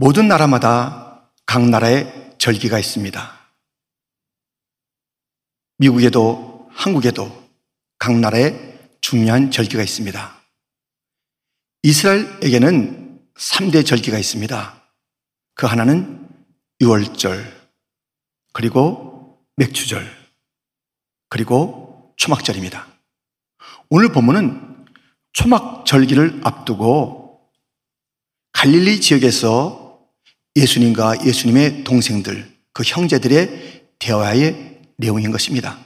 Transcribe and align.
모든 0.00 0.28
나라마다 0.28 1.28
각 1.44 1.68
나라의 1.68 2.36
절기가 2.38 2.78
있습니다. 2.78 3.36
미국에도 5.78 6.68
한국에도 6.70 7.50
각 7.98 8.16
나라의 8.16 8.78
중요한 9.00 9.50
절기가 9.50 9.82
있습니다. 9.82 10.40
이스라엘에게는 11.82 13.28
3대 13.34 13.84
절기가 13.84 14.20
있습니다. 14.20 14.88
그 15.54 15.66
하나는 15.66 16.28
6월절, 16.80 17.44
그리고 18.52 19.44
맥주절, 19.56 20.08
그리고 21.28 22.14
초막절입니다. 22.18 22.86
오늘 23.88 24.12
본문은 24.12 24.86
초막절기를 25.32 26.42
앞두고 26.44 27.50
갈릴리 28.52 29.00
지역에서 29.00 29.87
예수님과 30.58 31.24
예수님의 31.24 31.84
동생들, 31.84 32.52
그 32.72 32.82
형제들의 32.84 33.86
대화의 34.00 34.80
내용인 34.96 35.30
것입니다. 35.30 35.78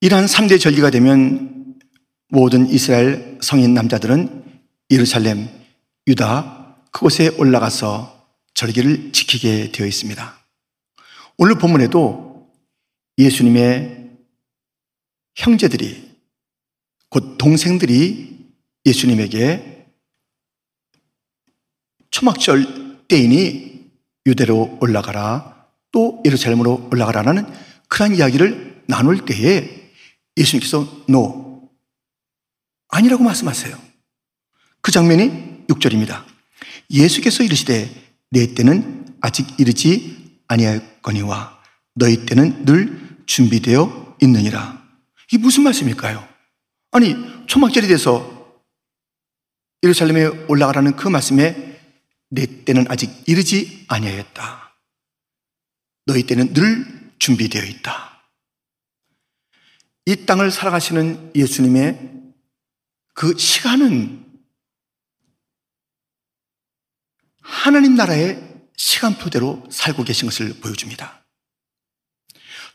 이러한 0.00 0.26
3대 0.26 0.60
절기가 0.60 0.90
되면 0.90 1.76
모든 2.28 2.68
이스라엘 2.68 3.38
성인 3.40 3.72
남자들은 3.72 4.44
예루살렘, 4.90 5.48
유다, 6.06 6.76
그곳에 6.90 7.28
올라가서 7.38 8.22
절기를 8.54 9.12
지키게 9.12 9.72
되어 9.72 9.86
있습니다. 9.86 10.38
오늘 11.38 11.54
본문에도 11.54 12.50
예수님의 13.16 14.10
형제들이 15.36 16.12
곧 17.08 17.38
동생들이 17.38 18.46
예수님에게 18.84 19.81
초막절 22.22 23.06
때이니 23.08 23.90
유대로 24.26 24.78
올라가라 24.80 25.66
또 25.90 26.22
예루살렘으로 26.24 26.88
올라가라는 26.92 27.44
그러한 27.88 28.14
이야기를 28.14 28.84
나눌 28.86 29.24
때에 29.24 29.90
예수님께서 30.36 31.04
노 31.08 31.68
아니라고 32.90 33.24
말씀하세요. 33.24 33.76
그 34.80 34.92
장면이 34.92 35.66
6절입니다. 35.66 36.24
예수께서 36.90 37.42
이르시되 37.42 37.90
내 38.30 38.54
때는 38.54 39.16
아직 39.20 39.58
이르지 39.58 40.38
아니하거니와 40.46 41.60
너희 41.96 42.24
때는 42.24 42.64
늘 42.64 43.18
준비되어 43.26 44.16
있느니라. 44.22 44.80
이게 45.26 45.38
무슨 45.38 45.64
말씀일까요? 45.64 46.26
아니 46.92 47.16
초막절이 47.46 47.88
돼서 47.88 48.62
예루살렘에 49.82 50.26
올라가라는 50.46 50.94
그 50.94 51.08
말씀에 51.08 51.71
내 52.34 52.64
때는 52.64 52.86
아직 52.88 53.10
이르지 53.28 53.84
아니하였다. 53.88 54.74
너희 56.06 56.22
때는 56.22 56.54
늘 56.54 57.12
준비되어 57.18 57.62
있다. 57.62 58.26
이 60.06 60.24
땅을 60.24 60.50
살아가시는 60.50 61.32
예수님의 61.36 62.10
그 63.12 63.36
시간은 63.36 64.24
하나님 67.42 67.96
나라의 67.96 68.66
시간표대로 68.78 69.68
살고 69.70 70.04
계신 70.04 70.26
것을 70.26 70.58
보여줍니다. 70.58 71.26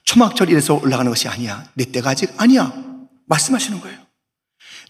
초막절 0.04 0.52
이래서 0.52 0.76
올라가는 0.76 1.10
것이 1.10 1.28
아니야. 1.28 1.70
내 1.74 1.84
때가 1.86 2.12
아직 2.12 2.32
아니야. 2.38 2.72
말씀하시는 3.26 3.82
거예요. 3.82 4.06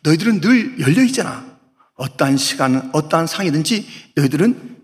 너희들은 0.04 0.42
늘 0.42 0.80
열려 0.82 1.04
있잖아. 1.06 1.57
어떠한 1.98 2.38
시간, 2.38 2.90
어떠한 2.94 3.28
상이든지 3.28 4.14
너희들은 4.16 4.78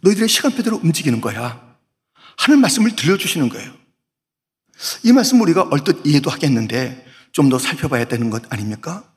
너희들의 0.00 0.28
시간표대로 0.28 0.76
움직이는 0.82 1.20
거야. 1.20 1.78
하는 2.36 2.60
말씀을 2.60 2.96
들려주시는 2.96 3.48
거예요. 3.48 3.74
이 5.04 5.12
말씀 5.12 5.40
우리가 5.40 5.68
얼뜻 5.70 6.06
이해도 6.06 6.30
하겠는데 6.30 7.04
좀 7.32 7.48
더 7.48 7.58
살펴봐야 7.58 8.04
되는 8.04 8.30
것 8.30 8.50
아닙니까? 8.52 9.12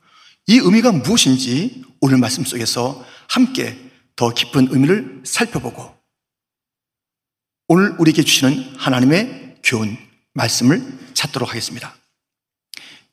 이 0.48 0.56
의미가 0.56 0.90
무엇인지 0.92 1.84
오늘 2.00 2.18
말씀 2.18 2.44
속에서 2.44 3.04
함께 3.28 3.78
더 4.16 4.34
깊은 4.34 4.68
의미를 4.70 5.22
살펴보고 5.24 5.96
오늘 7.68 7.94
우리에게 7.98 8.22
주시는 8.22 8.74
하나님의 8.76 9.58
교훈, 9.62 9.96
말씀을 10.34 10.82
찾도록 11.14 11.50
하겠습니다. 11.50 11.94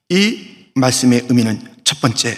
이 0.09 0.71
말씀의 0.75 1.27
의미는 1.29 1.61
첫 1.83 2.01
번째, 2.01 2.35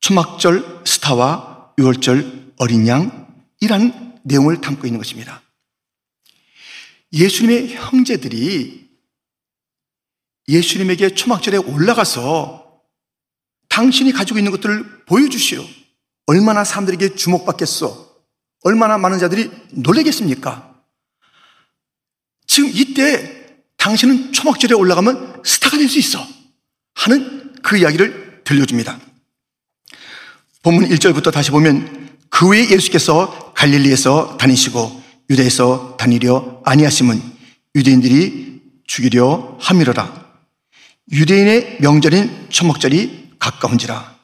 초막절 0.00 0.82
스타와 0.84 1.74
6월절 1.78 2.54
어린 2.58 2.86
양이라는 2.86 4.20
내용을 4.24 4.60
담고 4.60 4.86
있는 4.86 4.98
것입니다. 4.98 5.42
예수님의 7.12 7.74
형제들이 7.74 8.88
예수님에게 10.48 11.14
초막절에 11.14 11.56
올라가서 11.58 12.82
당신이 13.68 14.12
가지고 14.12 14.38
있는 14.38 14.52
것들을 14.52 15.04
보여주시오. 15.06 15.64
얼마나 16.26 16.64
사람들에게 16.64 17.14
주목받겠어? 17.14 18.16
얼마나 18.62 18.98
많은 18.98 19.18
자들이 19.18 19.50
놀라겠습니까? 19.72 20.82
지금 22.46 22.70
이때 22.72 23.58
당신은 23.76 24.32
초막절에 24.32 24.74
올라가면 24.74 25.42
스타가 25.44 25.76
될 25.76 25.88
수 25.88 25.98
있어. 25.98 26.26
하는 26.94 27.54
그 27.62 27.76
이야기를 27.76 28.42
들려줍니다. 28.44 28.98
본문 30.66 30.88
1절부터 30.88 31.32
다시 31.32 31.52
보면 31.52 32.08
그 32.28 32.48
후에 32.48 32.68
예수께서 32.68 33.52
갈릴리에서 33.54 34.36
다니시고 34.36 35.00
유대에서 35.30 35.96
다니려 35.96 36.60
아니하심은 36.64 37.22
유대인들이 37.76 38.62
죽이려 38.84 39.58
함이로라. 39.60 40.26
유대인의 41.12 41.76
명절인 41.78 42.46
초막절이 42.48 43.34
가까운지라. 43.38 44.16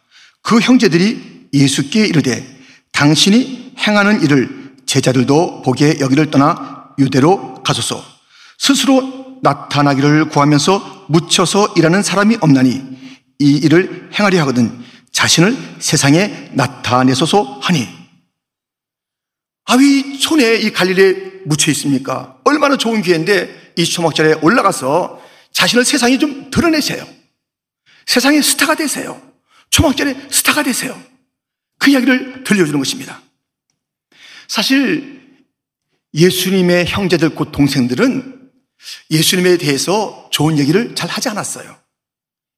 그 0.43 0.59
형제들이 0.59 1.47
예수께 1.53 2.07
이르되 2.07 2.45
당신이 2.91 3.75
행하는 3.79 4.21
일을 4.25 4.75
제자들도 4.85 5.63
보게 5.63 6.01
여기를 6.01 6.33
떠나 6.33 6.89
유대로 6.99 7.63
가소서 7.63 8.03
스스로 8.59 9.39
나타나기를 9.43 10.31
구하면서 10.31 11.07
묻혀서 11.09 11.75
일하는 11.77 12.03
사람이 12.03 12.39
없나니 12.41 12.83
이 13.39 13.57
일을 13.59 14.11
행하려 14.19 14.41
하거든 14.41 14.82
자신을 15.13 15.77
세상에 15.79 16.51
나타내소서 16.53 17.61
하니 17.63 17.87
아위 19.65 20.19
손에 20.19 20.57
이 20.57 20.73
갈릴리에 20.73 21.43
묻혀 21.45 21.71
있습니까? 21.73 22.39
얼마나 22.45 22.77
좋은 22.77 23.03
기회인데 23.03 23.73
이 23.77 23.85
초막절에 23.85 24.41
올라가서 24.43 25.23
자신을 25.53 25.85
세상에 25.85 26.19
좀 26.19 26.51
드러내세요. 26.51 27.07
세상의 28.07 28.43
스타가 28.43 28.75
되세요. 28.75 29.21
초막절에 29.71 30.29
스타가 30.31 30.63
되세요. 30.63 31.01
그 31.79 31.91
이야기를 31.91 32.45
들려주는 32.45 32.79
것입니다. 32.79 33.23
사실 34.49 35.23
예수님의 36.15 36.87
형제들 36.87 37.31
곧 37.35 37.53
동생들은 37.53 38.51
예수님에 39.11 39.57
대해서 39.57 40.29
좋은 40.31 40.59
얘기를 40.59 40.95
잘 40.95 41.09
하지 41.09 41.29
않았어요. 41.29 41.79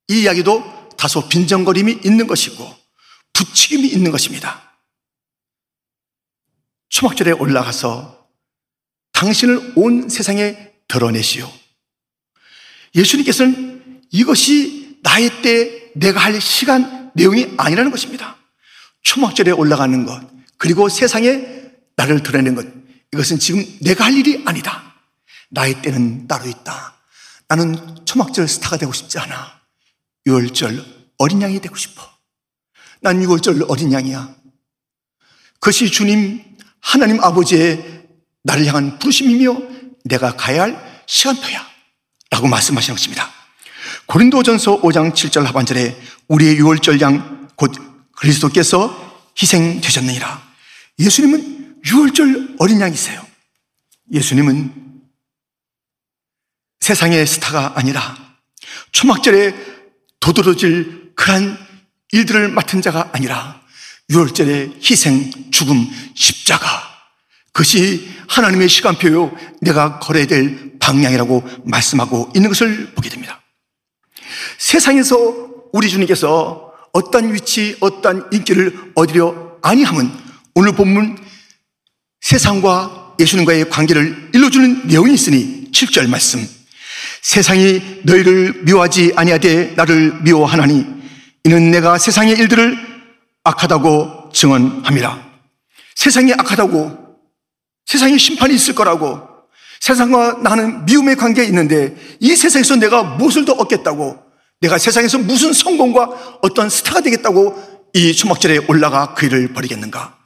이 0.09 0.23
이야기도 0.23 0.84
다소 0.97 1.29
빈정거림이 1.29 2.01
있는 2.05 2.27
것이고 2.27 2.77
부추김이 3.33 3.89
있는 3.89 4.11
것입니다. 4.11 4.79
초막절에 6.89 7.33
올라가서 7.33 8.29
당신을 9.13 9.73
온 9.77 10.09
세상에 10.09 10.73
드러내시오. 10.89 11.51
예수님께서는 12.95 14.03
이것이 14.11 14.99
나의 15.03 15.43
때 15.43 15.91
내가 15.95 16.21
할 16.21 16.41
시간 16.41 17.11
내용이 17.15 17.55
아니라는 17.57 17.91
것입니다. 17.91 18.37
초막절에 19.03 19.51
올라가는 19.51 20.07
것, 20.07 20.23
그리고 20.57 20.89
세상에 20.89 21.45
나를 21.97 22.23
드러내는 22.23 22.55
것, 22.55 22.67
이것은 23.13 23.39
지금 23.39 23.65
내가 23.81 24.05
할 24.05 24.15
일이 24.15 24.43
아니다. 24.47 24.95
나의 25.51 25.81
때는 25.83 26.27
따로 26.27 26.49
있다. 26.49 26.95
나는 27.49 28.05
초막절 28.05 28.49
스타가 28.49 28.77
되고 28.77 28.93
싶지 28.93 29.19
않아. 29.19 29.61
6월절 30.27 30.85
어린 31.19 31.43
양이 31.43 31.61
되고 31.61 31.77
싶어. 31.77 32.03
난 33.01 33.21
6월절 33.21 33.69
어린 33.69 33.93
양이야. 33.93 34.35
그것이 35.55 35.91
주님, 35.91 36.43
하나님 36.81 37.21
아버지의 37.23 38.09
나를 38.43 38.67
향한 38.67 38.99
부르심이며 38.99 39.57
내가 40.05 40.37
가야 40.37 40.63
할 40.63 41.03
시간표야. 41.07 41.67
라고 42.31 42.49
말씀하시는 42.49 42.97
것입니다. 42.97 43.31
고린도전서 44.07 44.81
5장 44.83 45.15
7절 45.15 45.45
하반절에 45.45 45.97
우리의 46.29 46.57
6월절 46.59 47.01
양, 47.01 47.49
곧 47.57 47.73
그리스도께서 48.13 49.33
희생되셨느니라. 49.41 50.43
예수님은 50.99 51.83
6월절 51.85 52.57
어린 52.59 52.81
양이세요. 52.81 53.25
예수님은 54.13 55.03
세상의 56.81 57.27
스타가 57.27 57.73
아니라 57.77 58.17
초막절에 58.93 59.74
도드러질 60.25 61.13
그러한 61.15 61.59
일들을 62.13 62.49
맡은 62.49 62.81
자가 62.81 63.11
아니라 63.13 63.61
유월절의 64.09 64.79
희생, 64.83 65.31
죽음, 65.51 65.87
십자가. 66.15 66.67
그것이 67.53 68.09
하나님의 68.29 68.71
시간표요. 68.71 69.37
내가 69.61 69.99
걸어야 69.99 70.27
될 70.27 70.79
방향이라고 70.79 71.45
말씀하고 71.67 72.33
있는 72.35 72.49
것을 72.49 72.95
보게 72.95 73.11
됩니다. 73.11 73.43
세상에서 74.57 75.17
우리 75.75 75.91
주님께서 75.91 76.73
어떤 76.95 77.35
위치, 77.35 77.77
어떤 77.81 78.27
인기를 78.33 78.93
얻으려 78.95 79.59
아니함은 79.61 80.11
오늘 80.55 80.73
본문 80.73 81.19
세상과 82.23 83.17
예수님과의 83.21 83.69
관계를 83.69 84.31
일러주는 84.33 84.87
내용이 84.87 85.13
있으니 85.13 85.71
7절 85.71 86.09
말씀. 86.09 86.54
세상이 87.23 88.01
너희를 88.05 88.63
미워하지 88.65 89.13
아니하되 89.17 89.75
나를 89.77 90.23
미워하나니 90.23 90.87
이는 91.45 91.71
내가 91.71 91.99
세상의 91.99 92.37
일들을 92.39 92.77
악하다고 93.45 94.31
증언함이라. 94.33 95.23
세상이 95.95 96.33
악하다고 96.33 97.05
세상에 97.87 98.17
심판이 98.17 98.55
있을 98.55 98.75
거라고 98.75 99.21
세상과 99.81 100.39
나는 100.43 100.87
미움의 100.87 101.17
관계에 101.17 101.45
있는데 101.45 101.95
이 102.21 102.35
세상에서 102.35 102.77
내가 102.77 103.03
무엇을 103.03 103.45
더 103.45 103.53
얻겠다고 103.53 104.23
내가 104.61 104.79
세상에서 104.79 105.19
무슨 105.19 105.53
성공과 105.53 106.39
어떤 106.41 106.71
스타가 106.71 107.01
되겠다고 107.03 107.91
이 107.93 108.15
초막절에 108.15 108.61
올라가 108.69 109.15
그 109.15 109.27
일을 109.27 109.53
벌이겠는가? 109.53 110.17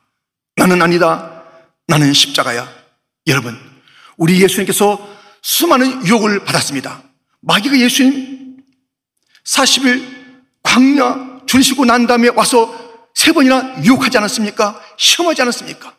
나는 0.57 0.81
아니다. 0.81 1.43
나는 1.87 2.13
십자가야. 2.13 2.69
여러분, 3.27 3.59
우리 4.17 4.43
예수님께서 4.43 5.18
수많은 5.43 6.07
유혹을 6.07 6.45
받았습니다. 6.45 7.03
마귀가 7.41 7.79
예수님 7.79 8.57
40일 9.45 10.05
광야 10.63 11.41
줄이시고 11.47 11.85
난 11.85 12.07
다음에 12.07 12.29
와서 12.29 12.89
세 13.15 13.33
번이나 13.33 13.83
유혹하지 13.83 14.19
않았습니까? 14.19 14.81
시험하지 14.97 15.43
않았습니까? 15.43 15.95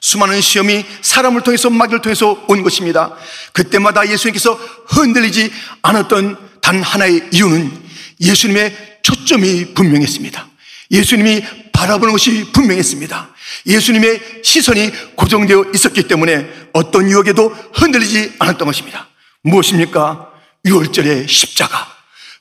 수많은 0.00 0.40
시험이 0.40 0.84
사람을 1.00 1.42
통해서 1.42 1.70
마귀를 1.70 2.02
통해서 2.02 2.44
온 2.46 2.62
것입니다. 2.62 3.16
그때마다 3.52 4.06
예수님께서 4.06 4.52
흔들리지 4.86 5.50
않았던 5.82 6.60
단 6.60 6.82
하나의 6.82 7.30
이유는 7.32 7.82
예수님의 8.20 8.98
초점이 9.02 9.74
분명했습니다. 9.74 10.48
예수님이 10.90 11.42
바라보는 11.72 12.12
것이 12.12 12.52
분명했습니다. 12.52 13.33
예수님의 13.66 14.40
시선이 14.42 15.14
고정되어 15.16 15.66
있었기 15.74 16.08
때문에 16.08 16.48
어떤 16.72 17.10
유혹에도 17.10 17.48
흔들리지 17.74 18.34
않았던 18.38 18.66
것입니다. 18.66 19.08
무엇입니까? 19.42 20.30
6월절의 20.66 21.28
십자가. 21.28 21.86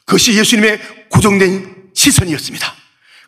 그것이 0.05 0.33
예수님의 0.33 0.79
고정된 1.09 1.91
시선이었습니다. 1.93 2.73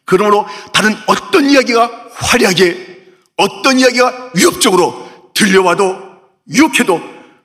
그러므로 0.06 0.48
다른 0.74 0.96
어떤 1.08 1.50
이야기가 1.50 2.10
화려하게 2.14 2.96
어떤 3.38 3.80
이야기가 3.80 4.32
위협적으로 4.36 5.32
들려와도 5.34 6.16
유혹해도 6.54 7.02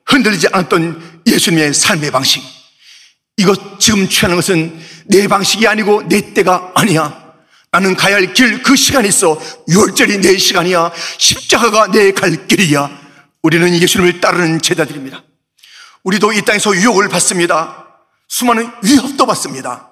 흔들리지 0.06 0.48
않았던 0.52 1.22
예수님의 1.26 1.74
삶의 1.74 2.10
방식. 2.10 2.42
이것 3.36 3.80
지금 3.80 4.08
취하는 4.08 4.36
것은 4.36 4.78
내 5.06 5.26
방식이 5.26 5.66
아니고 5.66 6.08
내 6.08 6.34
때가 6.34 6.72
아니야. 6.74 7.29
나는 7.72 7.94
가야 7.96 8.16
할 8.16 8.32
길 8.34 8.62
그 8.62 8.74
시간이 8.76 9.08
있어. 9.08 9.38
6월절이 9.68 10.20
내 10.20 10.36
시간이야. 10.36 10.92
십자가가 11.18 11.88
내 11.92 12.10
갈 12.12 12.46
길이야. 12.48 12.90
우리는 13.42 13.72
예수님을 13.80 14.20
따르는 14.20 14.60
제자들입니다. 14.60 15.22
우리도 16.02 16.32
이 16.32 16.42
땅에서 16.42 16.74
유혹을 16.74 17.08
받습니다. 17.08 17.86
수많은 18.28 18.70
위협도 18.82 19.24
받습니다. 19.26 19.90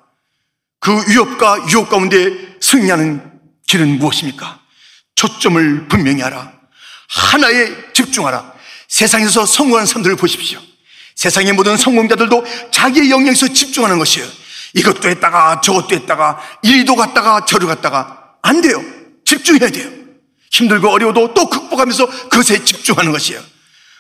그 0.81 0.93
위협과 1.09 1.67
유혹 1.71 1.89
가운데 1.89 2.57
승리하는 2.61 3.33
길은 3.67 3.99
무엇입니까? 3.99 4.61
초점을 5.15 5.89
분명히 5.89 6.21
하라. 6.23 6.53
하나에 7.09 7.93
집중하라. 7.93 8.55
세상에서 8.89 9.45
성공하는 9.47 9.87
사람들을 9.87 10.17
보십시오. 10.17 10.61
세상의 11.15 11.53
모든 11.53 11.77
성공자들도 11.77 12.45
자기의 12.71 13.11
영역에서 13.11 13.49
집중하는 13.53 13.99
것이에요. 13.99 14.29
이것도 14.75 15.09
했다가 15.09 15.61
저것도 15.61 15.95
했다가 15.95 16.41
이리도 16.63 16.95
갔다가 16.97 17.45
저리 17.45 17.67
갔다가 17.67 18.35
안 18.43 18.61
돼요. 18.61 18.83
집중해야 19.25 19.71
돼요. 19.71 19.91
힘들고 20.51 20.91
어려워도 20.91 21.35
또 21.35 21.49
극복하면서 21.49 22.29
그것에 22.29 22.65
집중하는 22.65 23.13
것이에요. 23.13 23.41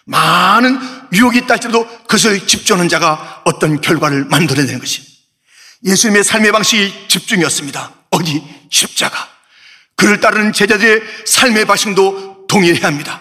많은 0.06 0.80
유혹이 1.12 1.38
있다 1.38 1.54
할지라도 1.54 1.86
그것을 1.86 2.46
집중하는 2.46 2.88
자가 2.88 3.42
어떤 3.44 3.80
결과를 3.80 4.24
만들어내는 4.24 4.78
것이 4.78 5.02
예수님의 5.84 6.24
삶의 6.24 6.52
방식이 6.52 7.08
집중이었습니다. 7.08 7.92
어디? 8.10 8.42
십자가. 8.70 9.28
그를 9.96 10.20
따르는 10.20 10.52
제자들의 10.52 11.02
삶의 11.26 11.66
방식도 11.66 12.46
동일해야 12.48 12.86
합니다. 12.86 13.20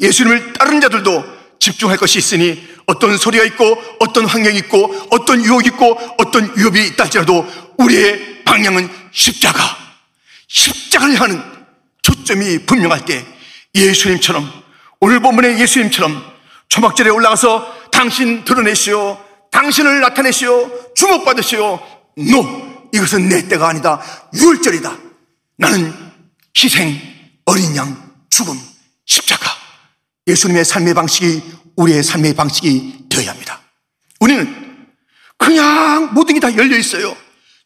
예수님을 0.00 0.52
따르는 0.52 0.80
자들도 0.80 1.24
집중할 1.58 1.96
것이 1.96 2.18
있으니 2.18 2.68
어떤 2.90 3.16
소리가 3.16 3.44
있고 3.44 3.80
어떤 4.00 4.26
환경이 4.26 4.58
있고 4.58 5.08
어떤 5.10 5.44
유혹이 5.44 5.68
있고 5.68 5.98
어떤 6.18 6.52
위협이 6.56 6.86
있다 6.88 7.04
할지라도 7.04 7.46
우리의 7.78 8.44
방향은 8.44 8.88
십자가. 9.12 9.60
십자가를 10.48 11.20
하는 11.20 11.42
초점이 12.02 12.66
분명할 12.66 13.04
때 13.04 13.24
예수님처럼 13.74 14.50
오늘 15.00 15.20
본문의 15.20 15.60
예수님처럼 15.60 16.22
초막절에 16.68 17.10
올라가서 17.10 17.90
당신 17.92 18.44
드러내시오. 18.44 19.18
당신을 19.50 20.00
나타내시오. 20.00 20.94
주목받으시오. 20.94 21.80
노! 22.16 22.70
이것은 22.92 23.28
내 23.28 23.46
때가 23.48 23.68
아니다. 23.68 24.00
유월절이다. 24.34 24.98
나는 25.58 25.94
희생, 26.56 27.00
어린 27.44 27.76
양, 27.76 28.12
죽음, 28.30 28.58
십자가. 29.06 29.39
예수님의 30.30 30.64
삶의 30.64 30.94
방식이 30.94 31.42
우리의 31.76 32.02
삶의 32.02 32.34
방식이 32.34 33.06
되어야 33.08 33.30
합니다. 33.30 33.60
우리는 34.20 34.86
그냥 35.36 36.12
모든 36.14 36.34
게 36.34 36.40
다 36.40 36.54
열려 36.56 36.76
있어요. 36.76 37.16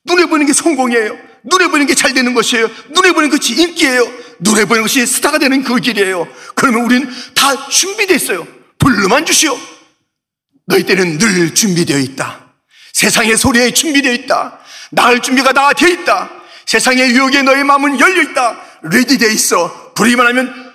눈에 0.05 0.27
보이는 0.27 0.47
게 0.47 0.53
성공이에요. 0.53 1.17
눈에 1.45 1.67
보이는 1.69 1.87
게 1.87 1.95
잘 1.95 2.15
되는 2.15 2.35
것이에요. 2.35 2.69
눈에 2.91 3.13
보이는 3.13 3.31
것이 3.31 3.55
인기예요. 3.61 4.11
눈에 4.41 4.65
보이는 4.65 4.83
것이 4.83 5.07
스타가 5.07 5.39
되는 5.39 5.63
그 5.63 5.77
길이에요. 5.77 6.27
그러면 6.55 6.85
우리는 6.85 7.11
다 7.35 7.69
준비되어 7.69 8.17
있어요. 8.17 8.47
불러만 8.79 9.25
주시오. 9.27 9.59
너희 10.67 10.85
때는 10.85 11.19
늘 11.19 11.55
준비되어 11.55 11.99
있다. 11.99 12.53
세상의 12.93 13.37
소리에 13.37 13.73
준비되어 13.73 14.13
있다. 14.13 14.59
나을 14.93 15.21
준비가 15.21 15.53
다 15.53 15.73
되어 15.73 15.89
있다. 15.89 16.31
세상의 16.67 17.11
유혹에 17.11 17.43
너의 17.43 17.65
마음은 17.65 17.99
열려 18.01 18.23
있다. 18.23 18.61
레디되어 18.85 19.29
있어. 19.31 19.93
부르기만 19.95 20.27
하면 20.29 20.73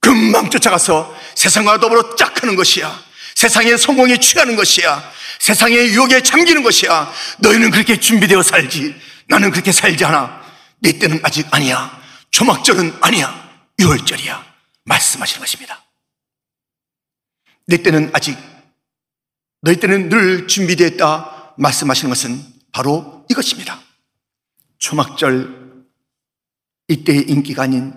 금방 0.00 0.50
쫓아가서 0.50 1.15
세상과 1.36 1.78
더불어 1.78 2.16
짝하는 2.16 2.56
것이야. 2.56 3.04
세상의 3.36 3.78
성공에 3.78 4.16
취하는 4.18 4.56
것이야. 4.56 5.12
세상의 5.38 5.90
유혹에 5.90 6.22
잠기는 6.22 6.62
것이야. 6.62 7.12
너희는 7.38 7.70
그렇게 7.70 8.00
준비되어 8.00 8.42
살지. 8.42 8.96
나는 9.28 9.50
그렇게 9.50 9.70
살지 9.70 10.04
않아. 10.06 10.42
내 10.80 10.98
때는 10.98 11.20
아직 11.22 11.46
아니야. 11.50 12.02
조막절은 12.30 12.98
아니야. 13.02 13.46
6월절이야. 13.78 14.42
말씀하시는 14.84 15.40
것입니다. 15.40 15.84
내 17.66 17.82
때는 17.82 18.10
아직, 18.14 18.38
너희 19.60 19.76
때는 19.76 20.08
늘 20.08 20.46
준비되었다. 20.46 21.54
말씀하시는 21.58 22.08
것은 22.08 22.42
바로 22.72 23.26
이것입니다. 23.28 23.80
초막절 24.78 25.84
이때의 26.88 27.24
인기가 27.28 27.64
아닌 27.64 27.92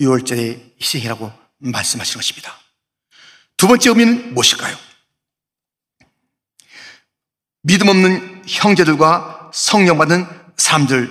6월절의 0.00 0.80
희생이라고 0.80 1.30
말씀하시는 1.58 2.16
것입니다. 2.16 2.61
두 3.62 3.68
번째 3.68 3.90
의미는 3.90 4.34
무엇일까요? 4.34 4.76
믿음 7.62 7.86
없는 7.86 8.42
형제들과 8.44 9.52
성령 9.54 9.98
받은 9.98 10.26
사람들의 10.56 11.08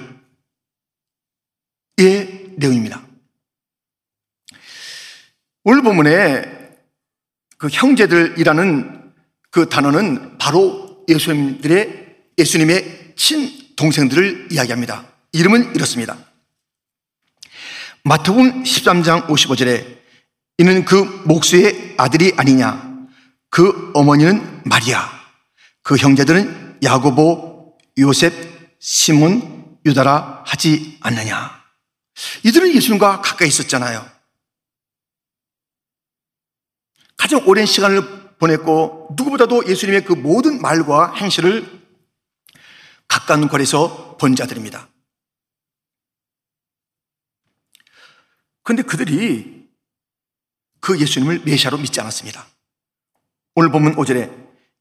내용입니다. 2.58 3.08
오늘 5.64 5.82
본문에 5.82 6.44
그 7.58 7.70
형제들이라는 7.72 9.14
그 9.50 9.70
단어는 9.70 10.38
바로 10.38 11.06
예수님들의 11.08 12.18
예수님의 12.38 13.14
친 13.16 13.76
동생들을 13.78 14.50
이야기합니다. 14.52 15.10
이름은 15.32 15.74
이렇습니다. 15.74 16.18
마태복음 18.04 18.64
13장 18.64 19.28
55절에 19.28 20.01
이는 20.58 20.86
그 20.86 21.04
목수의 21.26 21.96
아들이 21.98 22.34
아니냐. 22.38 23.08
그 23.50 23.92
어머니는 23.94 24.64
마리아. 24.66 25.10
그 25.84 25.96
형제들은 25.98 26.80
야고보, 26.84 27.78
요셉, 28.00 28.78
시몬, 28.80 29.80
유다라 29.86 30.44
하지 30.46 30.98
않느냐. 31.02 31.62
이들은 32.44 32.74
예수님과 32.76 33.22
가까이 33.22 33.48
있었잖아요. 33.48 34.10
가장 37.18 37.48
오랜 37.48 37.66
시간을 37.66 38.38
보냈고 38.38 39.10
누구보다도 39.16 39.68
예수님의 39.68 40.06
그 40.06 40.14
모든 40.14 40.62
말과 40.62 41.14
행실을 41.14 41.82
가까운 43.08 43.48
거리에서 43.48 44.18
본 44.18 44.36
자들입니다. 44.36 44.90
그런데 48.64 48.84
그들이 48.84 49.61
그 50.92 51.00
예수님을 51.00 51.44
메시아로 51.46 51.78
믿지 51.78 52.02
않았습니다. 52.02 52.46
오늘 53.56 53.72
보면 53.72 53.96
5절에 53.96 54.30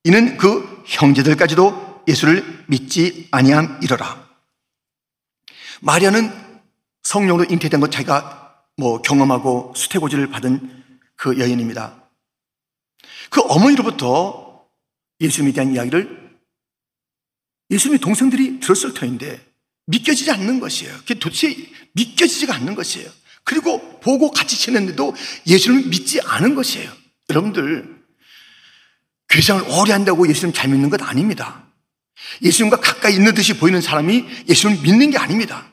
이는 0.03 0.37
그 0.39 0.83
형제들까지도 0.85 2.03
예수를 2.09 2.65
믿지 2.67 3.29
아니함이러라. 3.31 4.29
마리아는 5.83 6.33
성령으로 7.05 7.47
잉태된 7.49 7.79
것 7.79 7.93
자기가 7.93 8.65
뭐 8.77 9.01
경험하고 9.03 9.73
수태고지를 9.77 10.31
받은 10.31 10.85
그 11.15 11.39
여인입니다. 11.39 12.11
그 13.31 13.41
어머니로부터 13.43 14.67
예수님에 15.21 15.53
대한 15.53 15.73
이야기를 15.73 16.41
예수님의 17.71 18.01
동생들이 18.01 18.59
들었을 18.59 18.95
터인데 18.95 19.41
믿겨지지 19.87 20.33
않는 20.33 20.59
것이에요. 20.59 20.93
그게 20.99 21.15
도대체 21.15 21.55
믿겨지지가 21.93 22.53
않는 22.57 22.75
것이에요. 22.75 23.09
그리고 23.45 24.01
보고 24.01 24.31
같이 24.31 24.59
지냈는데도 24.59 25.15
예수님을 25.47 25.89
믿지 25.89 26.21
않은 26.21 26.55
것이에요. 26.55 26.91
여러분들, 27.29 28.01
교회생활 29.29 29.65
오래 29.69 29.93
한다고 29.93 30.29
예수님 30.29 30.53
잘 30.53 30.71
믿는 30.71 30.91
것 30.91 31.01
아닙니다. 31.03 31.65
예수님과 32.43 32.81
가까이 32.81 33.15
있는 33.15 33.35
듯이 33.35 33.57
보이는 33.57 33.81
사람이 33.81 34.27
예수님을 34.49 34.83
믿는 34.83 35.11
게 35.11 35.19
아닙니다. 35.19 35.67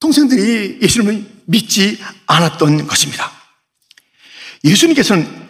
동생들이 0.00 0.78
예수님을 0.82 1.42
믿지 1.46 1.98
않았던 2.26 2.86
것입니다. 2.86 3.32
예수님께서는 4.64 5.48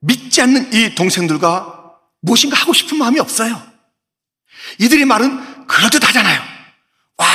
믿지 0.00 0.42
않는 0.42 0.72
이 0.72 0.94
동생들과 0.94 1.94
무엇인가 2.20 2.56
하고 2.56 2.72
싶은 2.72 2.98
마음이 2.98 3.18
없어요. 3.18 3.60
이들의 4.78 5.04
말은 5.04 5.66
그럴듯하잖아요. 5.66 6.40
와, 7.16 7.26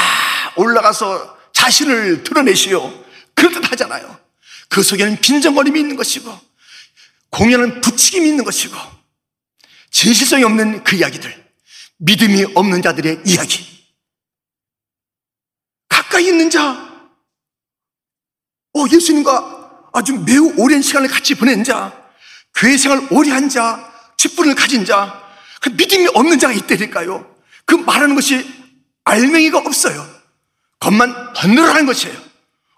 올라가서 0.55 1.40
자신을 1.61 2.23
드러내시오. 2.23 2.91
그럴듯 3.35 3.71
하잖아요. 3.71 4.19
그 4.67 4.81
속에는 4.81 5.21
빈정거림이 5.21 5.79
있는 5.79 5.95
것이고, 5.95 6.35
공연은 7.29 7.81
부추김이 7.81 8.27
있는 8.27 8.43
것이고, 8.43 8.75
진실성이 9.91 10.43
없는 10.43 10.83
그 10.83 10.95
이야기들, 10.95 11.31
믿음이 11.97 12.53
없는 12.55 12.81
자들의 12.81 13.21
이야기. 13.25 13.85
가까이 15.87 16.27
있는 16.27 16.49
자, 16.49 16.89
어, 18.73 18.85
예수님과 18.91 19.89
아주 19.93 20.13
매우 20.25 20.53
오랜 20.57 20.81
시간을 20.81 21.09
같이 21.09 21.35
보낸 21.35 21.63
자, 21.63 21.95
교회 22.55 22.75
생활 22.75 23.07
오래 23.11 23.29
한 23.29 23.49
자, 23.49 23.91
직분을 24.17 24.55
가진 24.55 24.83
자, 24.83 25.21
그 25.59 25.69
믿음이 25.69 26.07
없는 26.15 26.39
자가 26.39 26.53
있다니까요. 26.53 27.35
그 27.65 27.75
말하는 27.75 28.15
것이 28.15 28.49
알맹이가 29.03 29.59
없어요. 29.59 30.10
겉만 30.81 31.33
번늘하는 31.33 31.85
것이에요. 31.85 32.15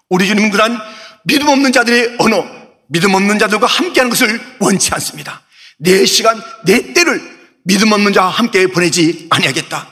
우리 0.09 0.27
주님은 0.27 0.51
그런 0.51 0.79
믿음 1.23 1.47
없는 1.47 1.71
자들의 1.71 2.17
언어, 2.19 2.45
믿음 2.87 3.13
없는 3.15 3.39
자들과 3.39 3.65
함께하는 3.65 4.09
것을 4.09 4.39
원치 4.59 4.93
않습니다. 4.93 5.41
내 5.77 6.05
시간, 6.05 6.39
내 6.65 6.93
때를 6.93 7.21
믿음 7.63 7.91
없는 7.91 8.13
자와 8.13 8.29
함께 8.29 8.67
보내지 8.67 9.27
아니하겠다. 9.29 9.87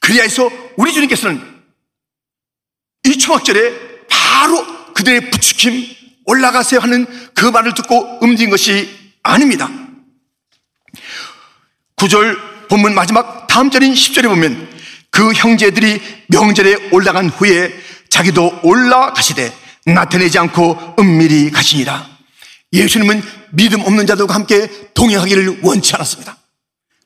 그리하여서 0.00 0.50
우리 0.76 0.92
주님께서는 0.92 1.42
이 3.04 3.18
초막절에 3.18 4.06
바로 4.08 4.92
그들의 4.94 5.30
부추김 5.30 5.86
올라가세요 6.24 6.80
하는 6.80 7.06
그 7.34 7.46
말을 7.46 7.74
듣고 7.74 8.18
움직인 8.22 8.50
것이 8.50 8.88
아닙니다. 9.22 9.68
9절 11.96 12.68
본문 12.68 12.94
마지막 12.94 13.46
다음 13.48 13.70
절인 13.70 13.92
10절에 13.92 14.28
보면 14.28 14.77
그 15.10 15.32
형제들이 15.32 16.00
명절에 16.28 16.90
올라간 16.92 17.28
후에 17.28 17.72
자기도 18.08 18.58
올라가시되 18.62 19.52
나타내지 19.86 20.38
않고 20.38 20.96
은밀히 20.98 21.50
가시니라. 21.50 22.08
예수님은 22.72 23.22
믿음 23.52 23.80
없는 23.80 24.06
자들과 24.06 24.34
함께 24.34 24.68
동행하기를 24.94 25.60
원치 25.62 25.94
않았습니다. 25.94 26.36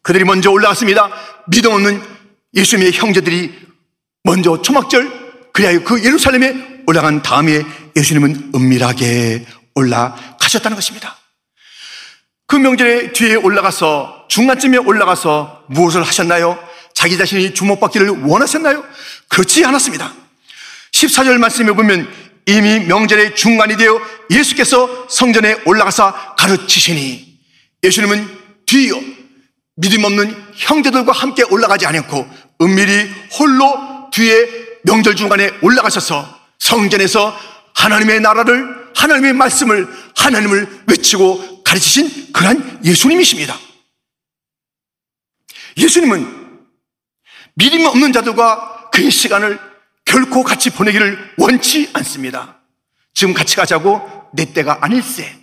그들이 0.02 0.24
먼저 0.24 0.50
올라갔습니다. 0.50 1.10
믿음 1.46 1.72
없는 1.72 2.02
예수님의 2.54 2.92
형제들이 2.92 3.52
먼저 4.24 4.60
초막절 4.60 5.50
그리하여 5.52 5.84
그 5.84 6.04
예루살렘에 6.04 6.82
올라간 6.86 7.22
다음에 7.22 7.62
예수님은 7.96 8.52
은밀하게 8.54 9.46
올라가셨다는 9.74 10.74
것입니다. 10.76 11.16
그 12.46 12.56
명절에 12.56 13.12
뒤에 13.12 13.36
올라가서 13.36 14.26
중간쯤에 14.28 14.78
올라가서 14.78 15.64
무엇을 15.68 16.02
하셨나요? 16.02 16.58
자기 17.02 17.18
자신이 17.18 17.52
주목받기를 17.52 18.22
원하셨나요? 18.22 18.84
그렇지 19.26 19.64
않았습니다. 19.64 20.14
14절 20.92 21.36
말씀에 21.38 21.72
보면 21.72 22.08
이미 22.46 22.78
명절의 22.78 23.34
중간이 23.34 23.76
되어 23.76 24.00
예수께서 24.30 25.08
성전에 25.10 25.62
올라가서 25.64 26.36
가르치시니 26.36 27.40
예수님은 27.82 28.38
뒤이어 28.66 29.00
믿음 29.74 30.04
없는 30.04 30.44
형제들과 30.54 31.10
함께 31.10 31.42
올라가지 31.50 31.86
않았고 31.86 32.24
은밀히 32.60 33.10
홀로 33.36 34.08
뒤에 34.12 34.46
명절 34.84 35.16
중간에 35.16 35.50
올라가셔서 35.60 36.40
성전에서 36.60 37.36
하나님의 37.74 38.20
나라를 38.20 38.92
하나님의 38.94 39.32
말씀을 39.32 39.88
하나님을 40.16 40.84
외치고 40.86 41.64
가르치신 41.64 42.32
그러한 42.32 42.78
예수님이십니다. 42.84 43.58
예수님은 45.78 46.41
믿음이 47.54 47.84
없는 47.84 48.12
자들과 48.12 48.90
그의 48.90 49.10
시간을 49.10 49.58
결코 50.04 50.42
같이 50.42 50.70
보내기를 50.70 51.34
원치 51.38 51.90
않습니다. 51.92 52.60
지금 53.14 53.34
같이 53.34 53.56
가자고 53.56 54.28
내 54.32 54.52
때가 54.52 54.78
아닐세. 54.80 55.38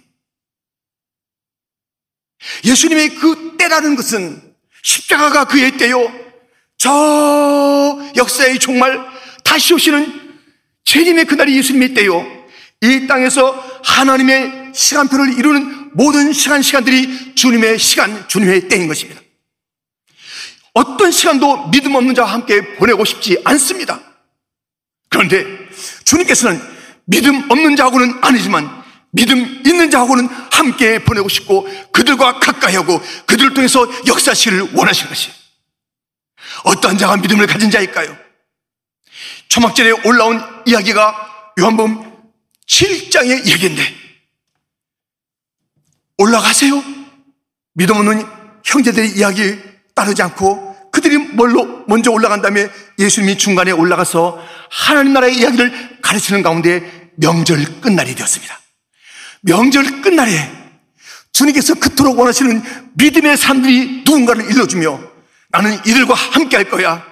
예수님의 2.63 3.15
그 3.15 3.55
때라는 3.57 3.95
것은 3.95 4.41
십자가가 4.83 5.45
그의 5.45 5.77
때요. 5.77 5.99
저 6.77 7.99
역사의 8.15 8.59
정말 8.59 9.05
다시 9.43 9.73
오시는 9.73 10.37
재림의 10.85 11.25
그날이 11.25 11.57
예수님의 11.57 11.93
때요. 11.93 12.25
이 12.81 13.07
땅에서 13.07 13.51
하나님의 13.83 14.71
시간표를 14.73 15.37
이루는 15.37 15.91
모든 15.93 16.31
시간, 16.31 16.61
시간들이 16.61 17.35
주님의 17.35 17.77
시간, 17.77 18.27
주님의 18.27 18.69
때인 18.69 18.87
것입니다. 18.87 19.21
어떤 20.73 21.11
시간도 21.11 21.69
믿음 21.69 21.95
없는 21.95 22.15
자와 22.15 22.31
함께 22.31 22.75
보내고 22.75 23.05
싶지 23.05 23.41
않습니다. 23.43 23.99
그런데 25.09 25.45
주님께서는 26.05 26.61
믿음 27.05 27.49
없는 27.49 27.75
자하고는 27.75 28.19
아니지만 28.21 28.83
믿음 29.11 29.39
있는 29.65 29.89
자하고는 29.89 30.27
함께 30.51 31.03
보내고 31.03 31.27
싶고 31.29 31.67
그들과 31.91 32.39
가까이 32.39 32.75
하고 32.75 33.01
그들을 33.25 33.53
통해서 33.53 33.87
역사시를 34.05 34.75
원하시는 34.75 35.09
것이 35.09 35.31
어떠한 36.65 36.97
자가 36.97 37.17
믿음을 37.17 37.47
가진 37.47 37.71
자일까요? 37.71 38.15
초막절에 39.47 39.91
올라온 40.05 40.41
이야기가 40.67 41.53
요한복음 41.59 42.09
7장의 42.67 43.47
얘기인데 43.47 43.81
올라가세요. 46.17 46.83
믿음 47.73 47.95
없는 47.95 48.23
형제들의 48.63 49.17
이야기 49.17 49.68
따르지 49.99 50.21
않고 50.23 50.89
그들이 50.91 51.17
뭘로 51.17 51.83
먼저 51.87 52.09
올라간 52.09 52.41
다음에 52.41 52.69
예수님이 52.97 53.37
중간에 53.37 53.71
올라가서 53.71 54.41
하나님 54.71 55.13
나라의 55.13 55.37
이야기를 55.37 55.99
가르치는 56.01 56.41
가운데 56.41 57.11
명절 57.17 57.81
끝날이 57.81 58.15
되었습니다. 58.15 58.59
명절 59.41 60.01
끝날에 60.01 60.51
주님께서 61.33 61.75
그토록 61.75 62.17
원하시는 62.17 62.63
믿음의 62.93 63.37
사람들이 63.37 64.03
누군가를 64.05 64.49
일러주며 64.49 64.99
나는 65.49 65.77
이들과 65.85 66.13
함께 66.13 66.55
할 66.55 66.69
거야. 66.69 67.05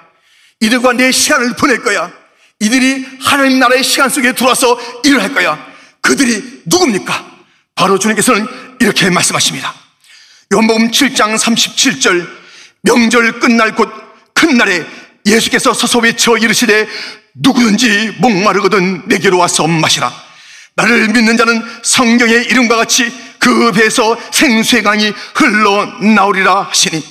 이들과 0.62 0.94
내 0.94 1.12
시간을 1.12 1.56
보낼 1.56 1.84
거야. 1.84 2.12
이들이 2.60 3.06
하나님 3.22 3.60
나라의 3.60 3.84
시간 3.84 4.10
속에 4.10 4.32
들어와서 4.32 4.80
일을 5.04 5.22
할 5.22 5.34
거야. 5.34 5.64
그들이 6.02 6.64
누굽니까? 6.66 7.38
바로 7.76 8.00
주님께서는 8.00 8.48
이렇게 8.80 9.10
말씀하십니다. 9.10 9.74
요한복음 10.54 10.92
7장 10.92 11.38
37절 11.38 12.37
명절 12.84 13.40
끝날 13.40 13.76
곧 13.76 14.08
큰 14.38 14.56
날에 14.56 14.86
예수께서 15.26 15.74
서서 15.74 16.00
외쳐 16.00 16.38
이르시되 16.38 16.88
누구든지 17.34 18.18
목마르거든 18.20 19.08
내게로 19.08 19.40
와서 19.40 19.68
마시라. 19.68 20.14
나를 20.76 21.08
믿는 21.08 21.38
자는 21.38 21.64
성경의 21.84 22.46
이름과 22.46 22.76
같이 22.76 23.12
그 23.40 23.72
배에서 23.72 24.16
생수의 24.32 24.84
강이 24.84 25.12
흘러나오리라 25.34 26.64
하시니 26.70 27.04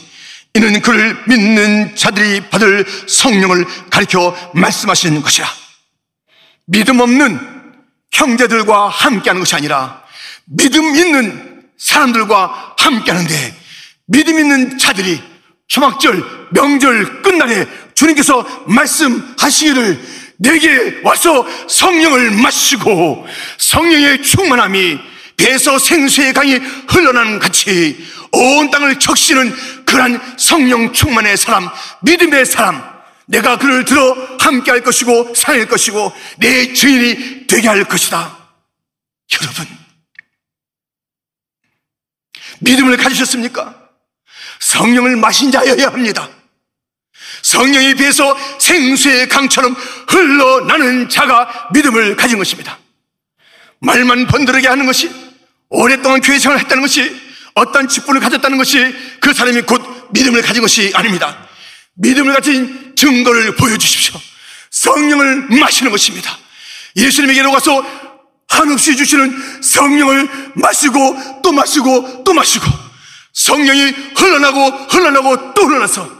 이는 0.54 0.80
그를 0.80 1.16
믿는 1.26 1.96
자들이 1.96 2.49
받을 2.49 2.87
성령을 3.08 3.66
가리켜 3.90 4.52
말씀하시는 4.54 5.20
것이라. 5.20 5.49
믿음 6.66 7.00
없는 7.00 7.40
형제들과 8.12 8.88
함께하는 8.88 9.40
것이 9.40 9.56
아니라 9.56 10.02
믿음 10.44 10.96
있는 10.96 11.64
사람들과 11.76 12.76
함께하는데 12.78 13.56
믿음 14.06 14.38
있는 14.38 14.78
자들이 14.78 15.36
초막절, 15.68 16.49
명절 16.50 17.23
끝날에 17.23 17.66
주님께서 17.94 18.64
말씀하시기를 18.66 20.00
내게 20.38 21.00
와서 21.02 21.46
성령을 21.68 22.30
마시고 22.30 23.26
성령의 23.58 24.23
충만함이 24.23 24.99
배에서 25.37 25.78
생수의 25.78 26.32
강이 26.32 26.54
흘러나는 26.88 27.38
같이 27.38 28.06
온 28.32 28.70
땅을 28.70 28.99
적시는 28.99 29.54
그러한 29.85 30.37
성령 30.38 30.92
충만의 30.92 31.37
사람, 31.37 31.68
믿음의 32.02 32.46
사람, 32.46 32.82
내가 33.26 33.58
그를 33.58 33.85
들어 33.85 34.14
함께 34.38 34.70
할 34.70 34.82
것이고 34.82 35.35
살릴 35.35 35.66
것이고 35.66 36.12
내 36.38 36.73
주인이 36.73 37.46
되게 37.46 37.68
할 37.68 37.85
것이다. 37.85 38.37
여러분, 39.40 39.66
믿음을 42.61 42.96
가지셨습니까? 42.96 43.86
성령을 44.60 45.16
마신 45.16 45.50
자여야 45.50 45.88
합니다. 45.88 46.28
성령이 47.42 47.94
배에서 47.94 48.36
생수의 48.58 49.28
강처럼 49.28 49.75
흘러나는 50.08 51.08
자가 51.08 51.68
믿음을 51.72 52.16
가진 52.16 52.38
것입니다. 52.38 52.78
말만 53.80 54.26
번들게 54.26 54.66
하는 54.66 54.86
것이 54.86 55.10
오랫동안 55.68 56.20
교회 56.20 56.38
생활을 56.38 56.62
했다는 56.64 56.82
것이 56.82 57.14
어떤 57.54 57.88
직분을 57.88 58.20
가졌다는 58.20 58.58
것이 58.58 58.94
그 59.20 59.32
사람이 59.32 59.62
곧 59.62 59.82
믿음을 60.10 60.42
가진 60.42 60.62
것이 60.62 60.92
아닙니다. 60.94 61.48
믿음을 61.94 62.34
가진 62.34 62.94
증거를 62.96 63.56
보여주십시오. 63.56 64.20
성령을 64.70 65.48
마시는 65.58 65.90
것입니다. 65.90 66.36
예수님에게로 66.96 67.50
가서 67.52 67.84
한없이 68.48 68.96
주시는 68.96 69.62
성령을 69.62 70.28
마시고 70.54 71.40
또 71.42 71.52
마시고 71.52 72.25
또 72.25 72.32
마시고 72.32 72.66
성령이 73.37 73.95
흘러나고 74.16 74.71
흘러나고 74.88 75.55
또 75.55 75.66
흘러나서 75.66 76.11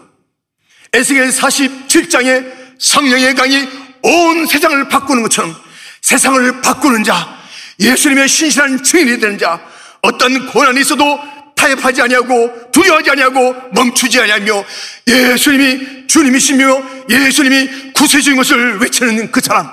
에스겔 0.93 1.31
47장에 1.31 2.53
성령의 2.79 3.35
강이 3.35 3.67
온 4.03 4.47
세상을 4.47 4.89
바꾸는 4.89 5.23
것처럼 5.23 5.57
세상을 6.03 6.61
바꾸는 6.61 7.03
자, 7.05 7.37
예수님의 7.81 8.29
신실한 8.29 8.83
증인이 8.83 9.19
되는 9.19 9.39
자, 9.39 9.59
어떤 10.03 10.47
고난이 10.47 10.83
있어도 10.83 11.19
타협하지 11.57 12.03
아니하고 12.03 12.71
두려워하지 12.71 13.11
아니하고 13.11 13.57
멈추지 13.73 14.21
아니하며 14.21 14.65
예수님이 15.07 16.07
주님이시며 16.07 16.83
예수님이 17.09 17.93
구세주인 17.95 18.37
것을 18.37 18.79
외치는 18.79 19.33
그 19.33 19.41
사람 19.41 19.71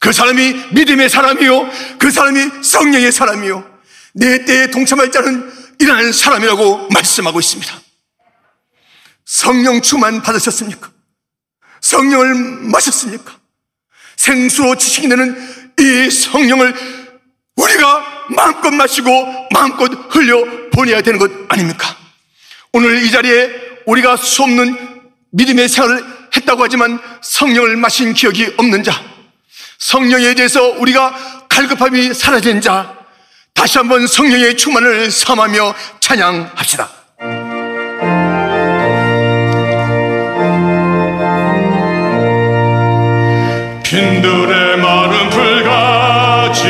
그 0.00 0.12
사람이 0.12 0.54
믿음의 0.72 1.08
사람이요 1.08 1.70
그 1.98 2.10
사람이 2.10 2.50
성령의 2.62 3.12
사람이요. 3.12 3.76
내 4.14 4.44
때에 4.44 4.66
동참할 4.68 5.12
자는 5.12 5.55
이러한 5.78 6.12
사람이라고 6.12 6.88
말씀하고 6.88 7.40
있습니다 7.40 7.80
성령 9.24 9.82
충만 9.82 10.22
받으셨습니까? 10.22 10.90
성령을 11.80 12.34
마셨습니까? 12.70 13.36
생수로 14.16 14.76
지식이 14.76 15.08
되는 15.08 15.36
이 15.78 16.10
성령을 16.10 16.74
우리가 17.56 18.26
마음껏 18.30 18.70
마시고 18.70 19.10
마음껏 19.52 19.90
흘려 20.10 20.44
보내야 20.70 21.02
되는 21.02 21.18
것 21.18 21.30
아닙니까? 21.48 21.96
오늘 22.72 23.02
이 23.02 23.10
자리에 23.10 23.50
우리가 23.86 24.16
수 24.16 24.42
없는 24.42 24.76
믿음의 25.30 25.68
생활을 25.68 26.04
했다고 26.36 26.62
하지만 26.62 27.00
성령을 27.22 27.76
마신 27.76 28.14
기억이 28.14 28.52
없는 28.56 28.82
자, 28.82 28.92
성령에 29.78 30.34
대해서 30.34 30.62
우리가 30.62 31.46
갈급함이 31.48 32.14
사라진 32.14 32.60
자, 32.60 32.95
다시 33.56 33.78
한번 33.78 34.06
성령의 34.06 34.56
충만을 34.56 35.10
삼하며 35.10 35.74
찬양합시다. 35.98 36.88
빈들의 43.82 44.76
마른 44.76 45.30
풀같이 45.30 46.62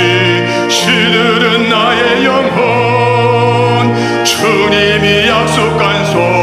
시들은 0.70 1.68
나의 1.68 2.24
영혼 2.24 4.24
주님이 4.24 5.28
약속한 5.28 6.06
성 6.06 6.35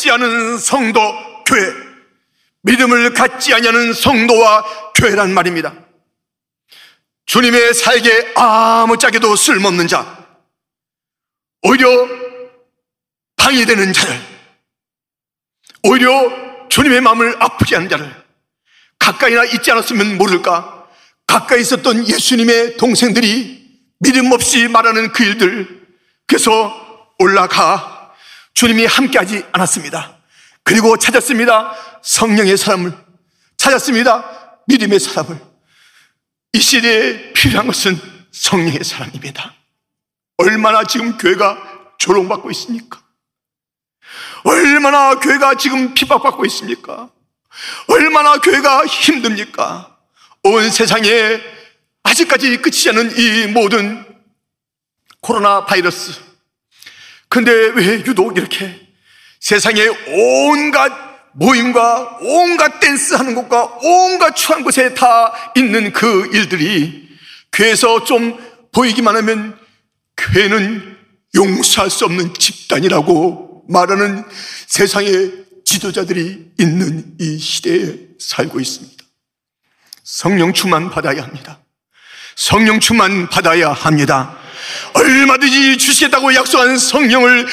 받지 0.00 0.10
않은 0.12 0.56
성도 0.56 1.00
교회, 1.44 1.60
믿음을 2.62 3.12
갖지 3.12 3.52
아니하는 3.52 3.92
성도와 3.92 4.64
교회란 4.94 5.34
말입니다. 5.34 5.74
주님의 7.26 7.74
살게 7.74 8.32
아무짝에도 8.34 9.36
쓸모없는 9.36 9.88
자, 9.88 10.26
오히려 11.60 12.08
방해되는 13.36 13.92
자를, 13.92 14.18
오히려 15.82 16.68
주님의 16.70 17.02
마음을 17.02 17.36
아프게 17.38 17.74
하는 17.74 17.90
자를 17.90 18.10
가까이나 18.98 19.44
있지 19.44 19.70
않았으면 19.70 20.16
모를까 20.16 20.88
가까이 21.26 21.60
있었던 21.60 22.08
예수님의 22.08 22.78
동생들이 22.78 23.68
믿음 23.98 24.32
없이 24.32 24.66
말하는 24.66 25.12
그 25.12 25.24
일들 25.24 25.86
그래서 26.26 27.12
올라가 27.18 27.99
주님이 28.54 28.86
함께하지 28.86 29.46
않았습니다. 29.52 30.18
그리고 30.62 30.96
찾았습니다. 30.96 31.74
성령의 32.02 32.56
사람을 32.56 32.92
찾았습니다. 33.56 34.62
믿음의 34.66 35.00
사람을 35.00 35.40
이 36.52 36.60
시대에 36.60 37.32
필요한 37.32 37.66
것은 37.66 37.98
성령의 38.32 38.84
사람입니다. 38.84 39.54
얼마나 40.38 40.84
지금 40.84 41.16
교회가 41.18 41.94
조롱받고 41.98 42.50
있습니까? 42.52 43.00
얼마나 44.44 45.18
교회가 45.18 45.56
지금 45.56 45.94
핍박받고 45.94 46.44
있습니까? 46.46 47.10
얼마나 47.88 48.38
교회가 48.38 48.86
힘듭니까? 48.86 49.98
온 50.42 50.70
세상에 50.70 51.40
아직까지 52.02 52.56
끝이지 52.62 52.88
않은 52.90 53.18
이 53.18 53.46
모든 53.48 54.04
코로나 55.20 55.66
바이러스. 55.66 56.29
근데 57.30 57.50
왜 57.52 58.04
유독 58.04 58.36
이렇게 58.36 58.88
세상에 59.38 59.86
온갖 60.08 60.92
모임과 61.32 62.18
온갖 62.22 62.80
댄스 62.80 63.14
하는 63.14 63.34
곳과 63.36 63.78
온갖 63.82 64.34
추한 64.34 64.64
곳에 64.64 64.92
다 64.94 65.32
있는 65.54 65.92
그 65.92 66.28
일들이 66.34 67.08
교회에서 67.52 68.04
좀 68.04 68.36
보이기만 68.72 69.16
하면 69.16 69.58
교회는 70.16 70.96
용서할 71.36 71.88
수 71.88 72.04
없는 72.04 72.34
집단이라고 72.34 73.64
말하는 73.68 74.24
세상의 74.66 75.32
지도자들이 75.64 76.52
있는 76.58 77.14
이 77.20 77.38
시대에 77.38 77.94
살고 78.18 78.58
있습니다. 78.58 79.04
성령 80.02 80.52
충만 80.52 80.90
받아야 80.90 81.22
합니다. 81.22 81.60
성령 82.34 82.80
충만 82.80 83.28
받아야 83.28 83.70
합니다. 83.72 84.36
얼마든지 84.92 85.78
주시겠다고 85.78 86.34
약속한 86.34 86.78
성령을 86.78 87.46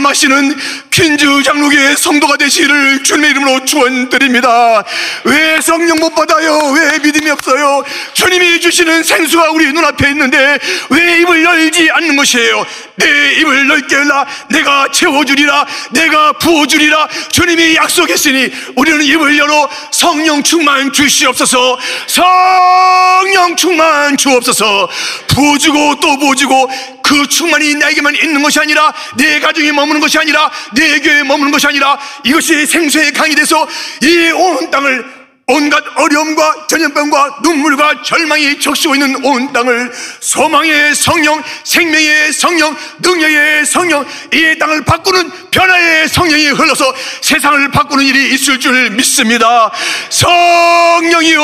마시는 0.00 0.56
퀸즈 0.90 1.42
장로교의 1.42 1.96
성도가 1.96 2.36
되시기를 2.36 3.02
주님의 3.02 3.30
이름으로 3.30 3.64
축원드립니다. 3.64 4.84
왜 5.24 5.60
성령 5.60 5.98
못 5.98 6.14
받아요? 6.14 6.58
왜 6.74 6.98
믿음이 6.98 7.30
없어요? 7.30 7.82
주님이 8.12 8.60
주시는 8.60 9.02
생수가 9.02 9.50
우리 9.50 9.72
눈앞에 9.72 10.10
있는데 10.10 10.58
왜 10.90 11.20
입을 11.20 11.42
열지 11.44 11.90
않는 11.92 12.16
것이에요? 12.16 12.66
내 12.96 13.34
입을 13.40 13.66
넓게 13.66 13.96
열라 13.96 14.26
내가 14.50 14.88
채워주리라 14.92 15.66
내가 15.92 16.32
부어주리라 16.34 17.08
주님이 17.32 17.76
약속했으니 17.76 18.50
우리는 18.76 19.02
입을 19.02 19.38
열어 19.38 19.68
성령 19.90 20.42
충만 20.42 20.92
주시옵소서 20.92 21.78
성령 22.06 23.56
충만 23.56 24.16
주옵소서 24.16 24.88
부어주고 25.28 26.00
또 26.00 26.18
부어주고 26.18 26.70
그 27.02 27.26
충만이 27.26 27.74
나에게만 27.74 28.14
있는 28.14 28.40
것이 28.42 28.60
아니라 28.60 28.92
내 29.16 29.39
가정에 29.40 29.72
머무는 29.72 30.00
것이 30.00 30.18
아니라 30.18 30.50
내 30.74 31.00
교회에 31.00 31.22
머무는 31.24 31.50
것이 31.50 31.66
아니라 31.66 31.98
이것이 32.24 32.66
생수의 32.66 33.12
강이 33.12 33.34
돼서 33.34 33.66
이 34.02 34.30
온 34.30 34.70
땅을 34.70 35.20
온갖 35.52 35.82
어려움과 35.96 36.68
전염병과 36.68 37.38
눈물과 37.42 38.02
절망이 38.04 38.60
적시고 38.60 38.94
있는 38.94 39.24
온 39.24 39.52
땅을 39.52 39.92
소망의 40.20 40.94
성령, 40.94 41.42
생명의 41.64 42.32
성령, 42.32 42.76
능력의 43.00 43.66
성령, 43.66 44.06
이 44.32 44.56
땅을 44.60 44.84
바꾸는 44.84 45.50
변화의 45.50 46.08
성령이 46.08 46.50
흘러서 46.50 46.94
세상을 47.20 47.68
바꾸는 47.72 48.04
일이 48.04 48.32
있을 48.32 48.60
줄 48.60 48.90
믿습니다. 48.90 49.72
성령이요, 50.10 51.42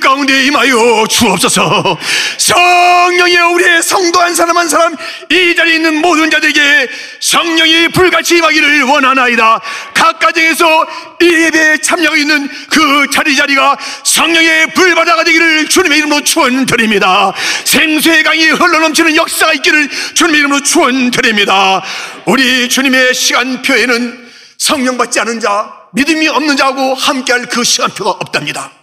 가운데 0.00 0.44
임하여 0.44 1.06
주옵소서. 1.08 1.98
성령이여, 2.38 3.48
우리의 3.50 3.82
성도 3.82 4.20
한 4.20 4.34
사람 4.34 4.56
한 4.56 4.68
사람, 4.68 4.94
이 5.30 5.54
자리에 5.54 5.76
있는 5.76 6.00
모든 6.00 6.30
자들에게 6.30 6.88
성령이 7.20 7.88
불같이 7.88 8.36
임하기를 8.36 8.82
원하나이다. 8.84 9.60
각 9.94 10.18
가정에서 10.18 10.86
이 11.20 11.26
예배에 11.26 11.78
참여하고 11.78 12.16
있는 12.16 12.48
그 12.70 13.06
자리 13.12 13.36
자리가 13.36 13.76
성령의 14.04 14.74
불바다가 14.74 15.24
되기를 15.24 15.68
주님의 15.68 15.98
이름으로 15.98 16.22
축원드립니다. 16.22 17.32
생수의 17.64 18.22
강이 18.22 18.46
흘러넘치는 18.48 19.16
역사가 19.16 19.52
있기를 19.54 19.88
주님의 20.14 20.40
이름으로 20.40 20.60
축원드립니다. 20.62 21.82
우리 22.26 22.68
주님의 22.68 23.14
시간표에는 23.14 24.28
성령 24.58 24.98
받지 24.98 25.20
않은 25.20 25.40
자, 25.40 25.72
믿음이 25.92 26.28
없는 26.28 26.56
자하고 26.56 26.94
함께할 26.94 27.46
그 27.46 27.64
시간표가 27.64 28.10
없답니다. 28.10 28.77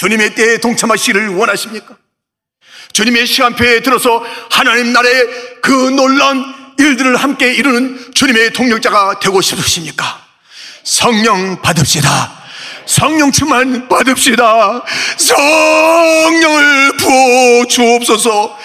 주님의 0.00 0.34
때에 0.34 0.56
동참하시기를 0.56 1.28
원하십니까? 1.28 1.94
주님의 2.94 3.26
시간표에 3.26 3.82
들어서 3.82 4.24
하나님 4.50 4.94
나라의 4.94 5.60
그 5.60 5.70
놀라운 5.70 6.42
일들을 6.78 7.16
함께 7.16 7.52
이루는 7.52 8.14
주님의 8.14 8.54
동력자가 8.54 9.20
되고 9.20 9.42
싶으십니까? 9.42 10.26
성령 10.84 11.60
받읍시다. 11.60 12.39
성령 12.86 13.30
충만 13.32 13.88
받읍시다. 13.88 14.84
성령을 15.16 16.96
부어 16.96 17.66
주옵소서. 17.66 18.58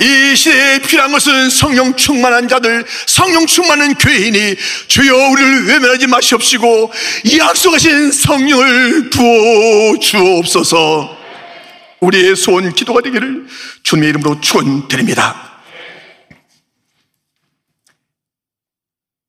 이 0.00 0.36
시대에 0.36 0.80
필요한 0.80 1.12
것은 1.12 1.50
성령 1.50 1.94
충만한 1.96 2.48
자들, 2.48 2.84
성령 3.06 3.46
충만한 3.46 3.94
교인이 3.94 4.56
주여 4.88 5.28
우리를 5.28 5.66
외면하지 5.66 6.06
마시옵시고 6.06 6.92
이 7.24 7.38
약속하신 7.38 8.12
성령을 8.12 9.10
부어 9.10 9.98
주옵소서. 9.98 11.24
우리의 12.00 12.36
소원 12.36 12.72
기도가 12.74 13.00
되기를 13.00 13.46
주님의 13.82 14.10
이름으로 14.10 14.40
축원드립니다. 14.40 15.62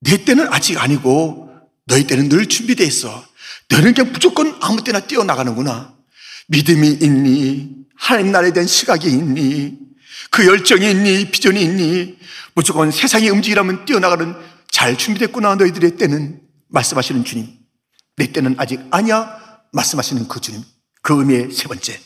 내 0.00 0.24
때는 0.24 0.46
아직 0.52 0.80
아니고 0.80 1.50
너희 1.86 2.06
때는 2.06 2.28
늘 2.28 2.46
준비되어 2.46 2.86
있어. 2.86 3.25
너는 3.68 3.94
그냥 3.94 4.12
무조건 4.12 4.56
아무 4.60 4.82
때나 4.82 5.00
뛰어나가는구나. 5.00 5.94
믿음이 6.48 6.98
있니? 7.02 7.70
하나님 7.96 8.32
나라에 8.32 8.52
대한 8.52 8.66
시각이 8.66 9.08
있니? 9.08 9.78
그 10.30 10.46
열정이 10.46 10.90
있니? 10.90 11.30
비전이 11.30 11.60
있니? 11.60 12.18
무조건 12.54 12.90
세상의 12.90 13.30
움직이라면 13.30 13.84
뛰어나가는 13.84 14.34
잘 14.70 14.96
준비됐구나. 14.96 15.56
너희들의 15.56 15.96
때는 15.96 16.40
말씀하시는 16.68 17.24
주님. 17.24 17.48
내 18.16 18.32
때는 18.32 18.54
아직 18.58 18.80
아니야. 18.90 19.60
말씀하시는 19.72 20.28
그 20.28 20.40
주님. 20.40 20.62
그 21.02 21.18
의미의 21.18 21.52
세 21.52 21.68
번째. 21.68 22.00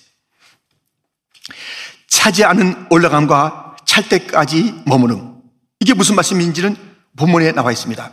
차지 2.08 2.44
않은 2.44 2.86
올라감과 2.90 3.76
찰 3.86 4.08
때까지 4.08 4.82
머무름. 4.86 5.40
이게 5.80 5.94
무슨 5.94 6.16
말씀인지는 6.16 6.76
본문에 7.16 7.52
나와 7.52 7.72
있습니다. 7.72 8.12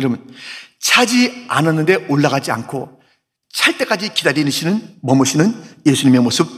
여러분, 0.00 0.34
차지 0.78 1.46
않았는데 1.48 2.06
올라가지 2.08 2.50
않고 2.50 3.02
찰 3.52 3.76
때까지 3.78 4.14
기다리시는 4.14 4.98
머무시는 5.02 5.80
예수님의 5.86 6.20
모습 6.20 6.48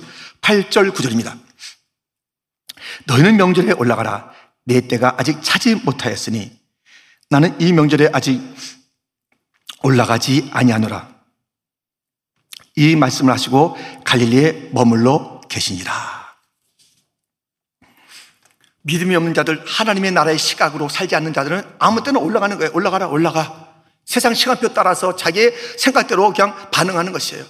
8절 0.40 0.92
9절입니다. 0.92 1.38
너희는 3.06 3.36
명절에 3.36 3.72
올라가라. 3.72 4.32
내 4.64 4.86
때가 4.86 5.16
아직 5.18 5.42
차지 5.42 5.74
못하였으니 5.74 6.58
나는 7.28 7.58
이 7.60 7.72
명절에 7.72 8.10
아직 8.12 8.40
올라가지 9.82 10.48
아니하노라. 10.52 11.08
이 12.76 12.96
말씀을 12.96 13.32
하시고 13.32 13.76
갈릴리에 14.04 14.70
머물러 14.72 15.40
계시니라. 15.48 16.20
믿음이 18.82 19.14
없는 19.14 19.34
자들, 19.34 19.62
하나님의 19.66 20.12
나라의 20.12 20.38
시각으로 20.38 20.88
살지 20.88 21.14
않는 21.16 21.32
자들은 21.32 21.62
아무 21.78 22.02
때나 22.02 22.18
올라가는 22.18 22.56
거예요. 22.56 22.70
올라가라, 22.74 23.08
올라가. 23.08 23.69
세상 24.10 24.34
시간표 24.34 24.74
따라서 24.74 25.14
자기의 25.14 25.54
생각대로 25.78 26.32
그냥 26.32 26.68
반응하는 26.72 27.12
것이에요. 27.12 27.46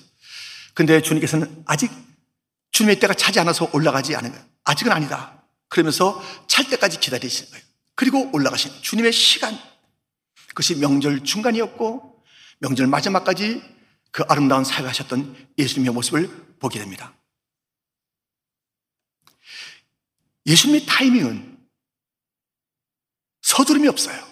근데 0.74 1.00
주님께서는 1.00 1.62
아직 1.64 1.90
주님의 2.72 3.00
때가 3.00 3.14
차지 3.14 3.40
않아서 3.40 3.70
올라가지 3.72 4.14
거예요. 4.30 4.44
아직은 4.64 4.92
아니다. 4.92 5.42
그러면서 5.70 6.22
찰 6.48 6.68
때까지 6.68 7.00
기다리시는 7.00 7.50
거예요. 7.50 7.64
그리고 7.94 8.28
올라가신 8.34 8.72
주님의 8.82 9.10
시간. 9.10 9.58
그것이 10.48 10.74
명절 10.74 11.24
중간이었고 11.24 12.22
명절 12.58 12.88
마지막까지 12.88 13.62
그 14.10 14.22
아름다운 14.28 14.62
사역하셨던 14.62 15.52
예수님의 15.56 15.94
모습을 15.94 16.56
보게 16.58 16.78
됩니다. 16.78 17.14
예수님의 20.44 20.84
타이밍은 20.84 21.58
서두름이 23.40 23.88
없어요. 23.88 24.29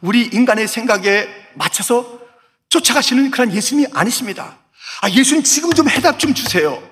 우리 0.00 0.26
인간의 0.26 0.68
생각에 0.68 1.28
맞춰서 1.54 2.20
쫓아가시는 2.68 3.30
그런 3.30 3.52
예수님이 3.52 3.88
아니십니다. 3.92 4.58
아, 5.00 5.10
예수님 5.10 5.42
지금 5.42 5.72
좀 5.72 5.88
해답 5.88 6.18
좀 6.18 6.34
주세요. 6.34 6.82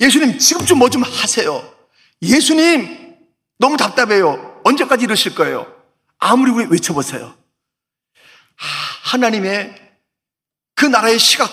예수님 0.00 0.38
지금 0.38 0.64
좀 0.66 0.78
뭐좀 0.78 1.02
좀 1.02 1.12
하세요. 1.12 1.74
예수님 2.22 3.16
너무 3.58 3.76
답답해요. 3.76 4.60
언제까지 4.64 5.04
이러실 5.04 5.34
거예요? 5.34 5.72
아무리 6.18 6.50
우리 6.50 6.66
외쳐보세요. 6.66 7.36
하나님의 9.04 9.74
그 10.74 10.86
나라의 10.86 11.18
시각, 11.18 11.50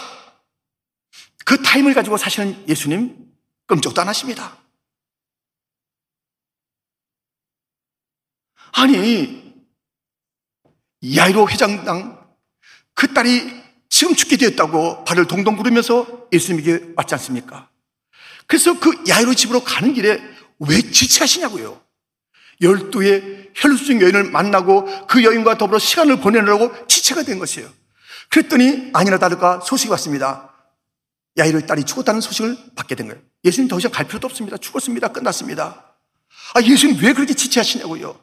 그 1.46 1.62
타임을 1.62 1.94
가지고 1.94 2.18
사시는 2.18 2.68
예수님 2.68 3.16
끔찍도 3.68 4.02
안 4.02 4.08
하십니다. 4.08 4.58
아니, 8.72 9.49
야이로 11.16 11.50
회장당 11.50 12.20
그 12.94 13.14
딸이 13.14 13.60
지금 13.90 14.16
죽게 14.16 14.38
되었다고 14.38 15.04
발을 15.04 15.26
동동 15.26 15.56
구르면서 15.56 16.28
예수님에게 16.32 16.94
왔지 16.96 17.16
않습니까? 17.16 17.70
그래서 18.46 18.80
그 18.80 19.04
야이로 19.08 19.34
집으로 19.34 19.64
가는 19.64 19.94
길에 19.94 20.22
왜 20.60 20.82
지체하시냐고요. 20.82 21.82
열두의 22.62 23.52
혈수증 23.56 24.02
여인을 24.02 24.26
만나고 24.26 25.08
그 25.08 25.24
여인과 25.24 25.58
더불어 25.58 25.80
시간을 25.80 26.20
보내느라고 26.20 26.88
지체가 26.88 27.24
된 27.24 27.40
것이에요. 27.40 27.70
그랬더니 28.30 28.92
아니나 28.94 29.18
다를까 29.18 29.62
소식이 29.62 29.90
왔습니다. 29.92 30.54
야이로의 31.38 31.66
딸이 31.68 31.86
죽었다는 31.86 32.22
소식을 32.22 32.58
받게 32.76 32.96
된 32.96 33.08
거예요. 33.08 33.22
예수님 33.46 33.68
더 33.70 33.78
이상 33.78 33.92
갈 33.92 34.08
필요도 34.08 34.28
없습니다. 34.28 34.58
죽었습니다. 34.58 35.08
끝났습니다. 35.10 35.96
아, 36.54 36.62
예수님 36.62 37.02
왜 37.02 37.14
그렇게 37.14 37.34
지체하시냐고요? 37.34 38.20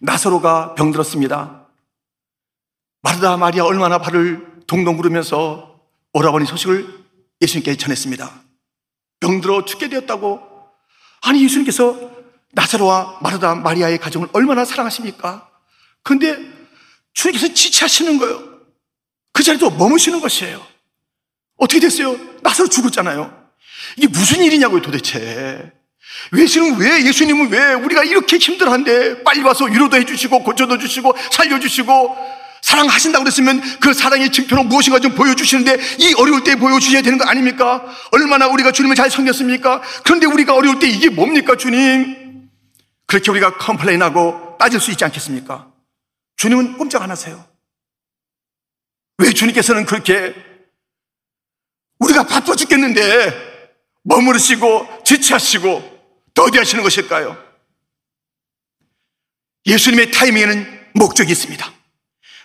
나사로가 0.00 0.74
병들었습니다. 0.74 1.66
마르다 3.02 3.36
마리아 3.36 3.64
얼마나 3.64 3.98
발을 3.98 4.62
동동 4.66 4.96
구르면서 4.96 5.80
오라버니 6.12 6.46
소식을 6.46 7.04
예수님께 7.40 7.76
전했습니다. 7.76 8.42
병들어 9.20 9.64
죽게 9.64 9.88
되었다고. 9.88 10.40
아니, 11.22 11.42
예수님께서 11.44 12.10
나사로와 12.52 13.18
마르다 13.22 13.54
마리아의 13.54 13.98
가정을 13.98 14.28
얼마나 14.32 14.64
사랑하십니까? 14.64 15.48
그런데 16.02 16.38
주님께서 17.12 17.52
지체하시는 17.52 18.18
거예요. 18.18 18.60
그 19.32 19.42
자리도 19.42 19.70
머무시는 19.70 20.20
것이에요. 20.20 20.64
어떻게 21.56 21.80
됐어요? 21.80 22.16
나사로 22.42 22.68
죽었잖아요. 22.68 23.50
이게 23.96 24.06
무슨 24.08 24.42
일이냐고요, 24.42 24.82
도대체. 24.82 25.72
예수님은 26.36 26.78
왜, 26.78 27.04
예수님은 27.06 27.50
왜 27.50 27.74
우리가 27.74 28.04
이렇게 28.04 28.38
힘들어한데 28.38 29.22
빨리 29.22 29.40
와서 29.40 29.64
위로도 29.64 29.96
해주시고, 29.96 30.42
고쳐도 30.42 30.78
주시고, 30.78 31.16
살려주시고, 31.32 32.16
사랑하신다고 32.62 33.24
그랬으면 33.24 33.60
그 33.80 33.94
사랑의 33.94 34.30
증표로 34.30 34.64
무엇인가 34.64 34.98
좀 34.98 35.14
보여주시는데 35.14 35.78
이 36.00 36.14
어려울 36.18 36.42
때 36.42 36.56
보여주셔야 36.56 37.02
되는 37.02 37.16
거 37.16 37.24
아닙니까? 37.24 37.84
얼마나 38.10 38.48
우리가 38.48 38.72
주님을 38.72 38.96
잘 38.96 39.10
섬겼습니까? 39.10 39.80
그런데 40.04 40.26
우리가 40.26 40.54
어려울 40.54 40.78
때 40.78 40.88
이게 40.88 41.08
뭡니까, 41.08 41.56
주님? 41.56 42.48
그렇게 43.06 43.30
우리가 43.30 43.56
complain하고 43.56 44.56
따질 44.58 44.80
수 44.80 44.90
있지 44.90 45.04
않겠습니까? 45.04 45.70
주님은 46.36 46.76
꼼짝 46.78 47.02
안 47.02 47.10
하세요. 47.10 47.44
왜 49.18 49.32
주님께서는 49.32 49.86
그렇게 49.86 50.34
우리가 51.98 52.24
바빠 52.24 52.54
죽겠는데 52.54 53.48
머무르시고 54.04 55.02
지체하시고 55.04 55.97
더디하시는 56.38 56.84
것일까요? 56.84 57.36
예수님의 59.66 60.12
타이밍에는 60.12 60.88
목적이 60.94 61.32
있습니다. 61.32 61.72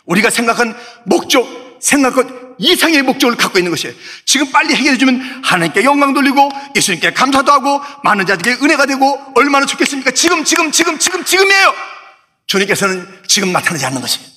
우리가 0.06 0.32
생각한 0.32 0.76
목적, 1.06 1.78
생각한 1.80 2.56
이상의 2.58 3.04
목적을 3.04 3.38
갖고 3.38 3.60
있는 3.60 3.70
것이에요. 3.72 3.96
지금 4.26 4.52
빨리 4.52 4.74
해결해주면 4.74 5.44
하나님께 5.44 5.84
영광 5.84 6.14
돌리고 6.16 6.50
예수님께 6.76 7.14
감사도 7.14 7.52
하고 7.52 7.82
많은 8.04 8.26
자들에게 8.26 8.64
은혜가 8.64 8.88
되고 8.88 9.22
얼마나 9.36 9.68
좋겠습니까? 9.68 10.12
지금, 10.12 10.44
지금, 10.44 10.72
지금, 10.72 10.98
지금, 10.98 11.24
지금이에요! 11.24 11.76
주님께서는 12.48 13.22
지금 13.28 13.52
나타나지 13.52 13.86
않는 13.86 14.02
것입니다. 14.02 14.34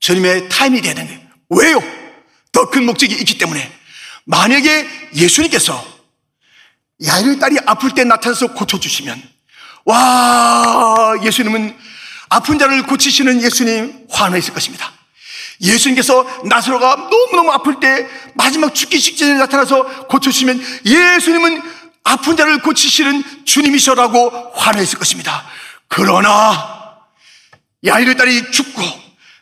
주님의 0.00 0.48
되야 0.48 0.94
되는 0.94 1.06
거예요. 1.06 1.20
왜요? 1.50 1.82
더 2.52 2.70
큰 2.70 2.86
목적이 2.86 3.16
있기 3.16 3.36
때문에. 3.36 3.70
만약에 4.24 5.10
예수님께서 5.14 5.91
야이를 7.04 7.38
딸이 7.38 7.58
아플 7.66 7.90
때 7.90 8.04
나타나서 8.04 8.52
고쳐주시면, 8.54 9.22
와, 9.84 11.14
예수님은 11.22 11.76
아픈 12.28 12.58
자를 12.58 12.82
고치시는 12.84 13.42
예수님 13.42 14.06
환호했을 14.10 14.54
것입니다. 14.54 14.92
예수님께서 15.60 16.26
나사로가 16.46 17.08
너무너무 17.10 17.52
아플 17.52 17.78
때 17.78 18.08
마지막 18.34 18.74
죽기 18.74 19.00
직전에 19.00 19.34
나타나서 19.34 20.06
고쳐주시면 20.08 20.62
예수님은 20.86 21.62
아픈 22.04 22.36
자를 22.36 22.58
고치시는 22.62 23.44
주님이셔라고 23.44 24.52
환호했을 24.54 24.98
것입니다. 24.98 25.44
그러나 25.88 26.96
야이르 27.84 28.16
딸이 28.16 28.50
죽고 28.50 28.82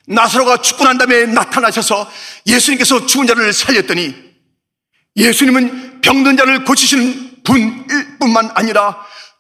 나사로가 0.09 0.59
죽고 0.59 0.85
난 0.85 0.99
다음에 0.99 1.27
나타나셔서 1.27 2.11
예수님께서 2.47 3.07
죽은 3.07 3.27
자를 3.27 3.53
살렸더니 3.53 4.15
예수님은 5.17 6.01
병든 6.01 6.37
자를 6.37 6.65
고치시는 6.65 7.30
분일 7.45 8.19
뿐만 8.19 8.51
아니라 8.55 8.97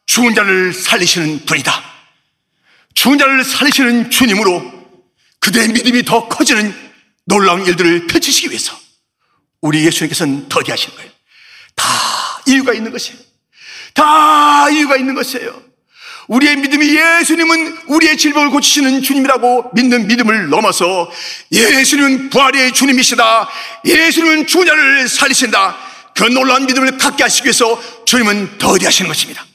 죽은 0.06 0.34
자를 0.34 0.72
살리시는 0.72 1.44
분이다. 1.46 1.84
죽은 2.94 3.18
자를 3.18 3.44
살리시는 3.44 4.10
주님으로 4.10 4.80
그대의 5.38 5.68
믿음이 5.68 6.04
더 6.04 6.28
커지는 6.28 6.74
놀라운 7.24 7.64
일들을 7.64 8.06
펼치시기 8.06 8.48
위해서 8.48 8.76
우리 9.60 9.84
예수님께서는 9.86 10.48
더디하시는 10.48 10.96
거예요. 10.96 11.10
다 11.74 11.86
이유가 12.46 12.72
있는 12.72 12.90
것이에요. 12.90 13.18
다 13.94 14.68
이유가 14.70 14.96
있는 14.96 15.14
것이에요. 15.14 15.70
우리의 16.28 16.56
믿음이 16.56 16.96
예수님은 16.96 17.78
우리의 17.88 18.16
질병을 18.16 18.50
고치시는 18.50 19.02
주님이라고 19.02 19.70
믿는 19.74 20.06
믿음을 20.06 20.48
넘어서 20.48 21.10
예수님은 21.50 22.30
부활의 22.30 22.72
주님이시다. 22.72 23.48
예수님은 23.84 24.46
죽은 24.46 24.66
자를 24.66 25.08
살리신다. 25.08 25.89
그 26.14 26.25
놀라운 26.25 26.66
믿음을 26.66 26.99
갖게 26.99 27.23
하시기 27.23 27.46
위해서 27.46 28.05
주님은 28.05 28.59
더디하시는 28.59 29.09
것입니다. 29.09 29.46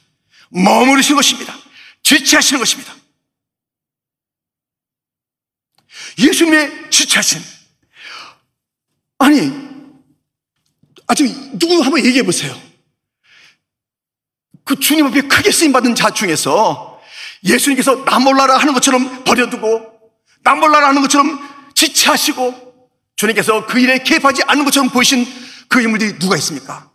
머무르시는 0.50 1.15
것입니다. 1.15 1.56
지체하시는 2.04 2.60
것입니다. 2.60 2.96
예수님의 6.18 6.91
지체하신 6.91 7.41
아니 9.18 9.52
아주 11.08 11.26
누구 11.58 11.82
한번 11.82 12.04
얘기해 12.06 12.24
보세요. 12.24 12.60
그 14.63 14.80
주님 14.80 15.06
앞에 15.08 15.22
크게 15.22 15.52
쓰임 15.52 15.72
받은 15.72 15.94
자 15.94 16.10
중에서 16.10 17.02
예수님께서 17.44 18.04
나 18.06 18.20
몰라라 18.20 18.58
하는 18.58 18.74
것처럼 18.74 19.24
버려두고 19.24 19.96
나 20.44 20.56
몰라라 20.56 20.89
하는 20.89 21.02
것처럼 21.02 21.39
지체하시고 21.76 22.89
주님께서 23.15 23.65
그 23.68 23.80
일에 23.80 24.00
개입하지 24.00 24.44
않는 24.48 24.65
것처럼 24.65 24.89
보이신 24.89 25.26
그 25.69 25.82
인물들이 25.82 26.17
누가 26.19 26.36
있습니까? 26.38 26.91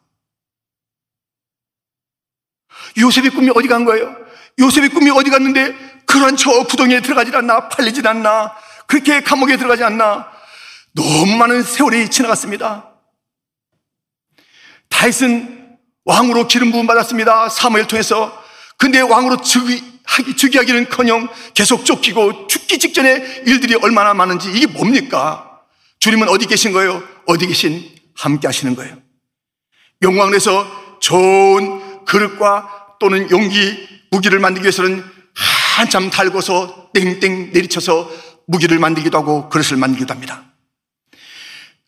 요셉의 2.98 3.30
꿈이 3.30 3.50
어디 3.54 3.68
간 3.68 3.84
거예요? 3.84 4.16
요셉의 4.58 4.90
꿈이 4.90 5.10
어디 5.10 5.30
갔는데 5.30 5.74
그러한 6.06 6.36
저 6.36 6.64
구덩이에 6.64 7.00
들어가질 7.00 7.36
않나 7.36 7.68
팔리질 7.68 8.06
않나 8.06 8.54
그렇게 8.86 9.22
감옥에 9.22 9.56
들어가지 9.56 9.84
않나 9.84 10.30
너무 10.92 11.36
많은 11.36 11.62
세월이 11.62 12.08
지나갔습니다. 12.10 12.90
다윗은 14.88 15.78
왕으로 16.04 16.48
기름 16.48 16.72
부음 16.72 16.86
받았습니다. 16.86 17.48
사무엘 17.48 17.86
통해서. 17.86 18.42
근데 18.76 19.00
왕으로 19.00 19.40
즉위하기, 19.42 20.36
즉위하기는 20.36 20.88
커녕 20.88 21.28
계속 21.54 21.84
쫓기고 21.84 22.48
죽기 22.48 22.78
직전에 22.78 23.42
일들이 23.46 23.76
얼마나 23.76 24.14
많은지 24.14 24.50
이게 24.50 24.66
뭡니까? 24.66 25.60
주님은 26.00 26.28
어디 26.28 26.46
계신 26.46 26.72
거예요? 26.72 27.02
어디 27.26 27.46
계신 27.46 27.99
함께 28.20 28.46
하시는 28.46 28.74
거예요. 28.74 28.96
영광에서 30.02 30.98
좋은 31.00 32.04
그릇과 32.04 32.96
또는 33.00 33.30
용기, 33.30 33.88
무기를 34.10 34.38
만들기 34.38 34.64
위해서는 34.64 35.02
한참 35.76 36.10
달궈서 36.10 36.90
땡땡 36.92 37.52
내리쳐서 37.52 38.10
무기를 38.46 38.78
만들기도 38.78 39.16
하고 39.16 39.48
그릇을 39.48 39.76
만들기도 39.76 40.12
합니다. 40.12 40.44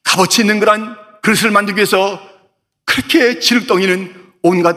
값어치 0.05 0.42
있는 0.42 0.61
그런 0.61 0.97
그릇을 1.23 1.51
만들기 1.51 1.79
위해서 1.79 2.21
그렇게 2.85 3.38
지륵덩이는 3.38 4.14
온갖 4.42 4.77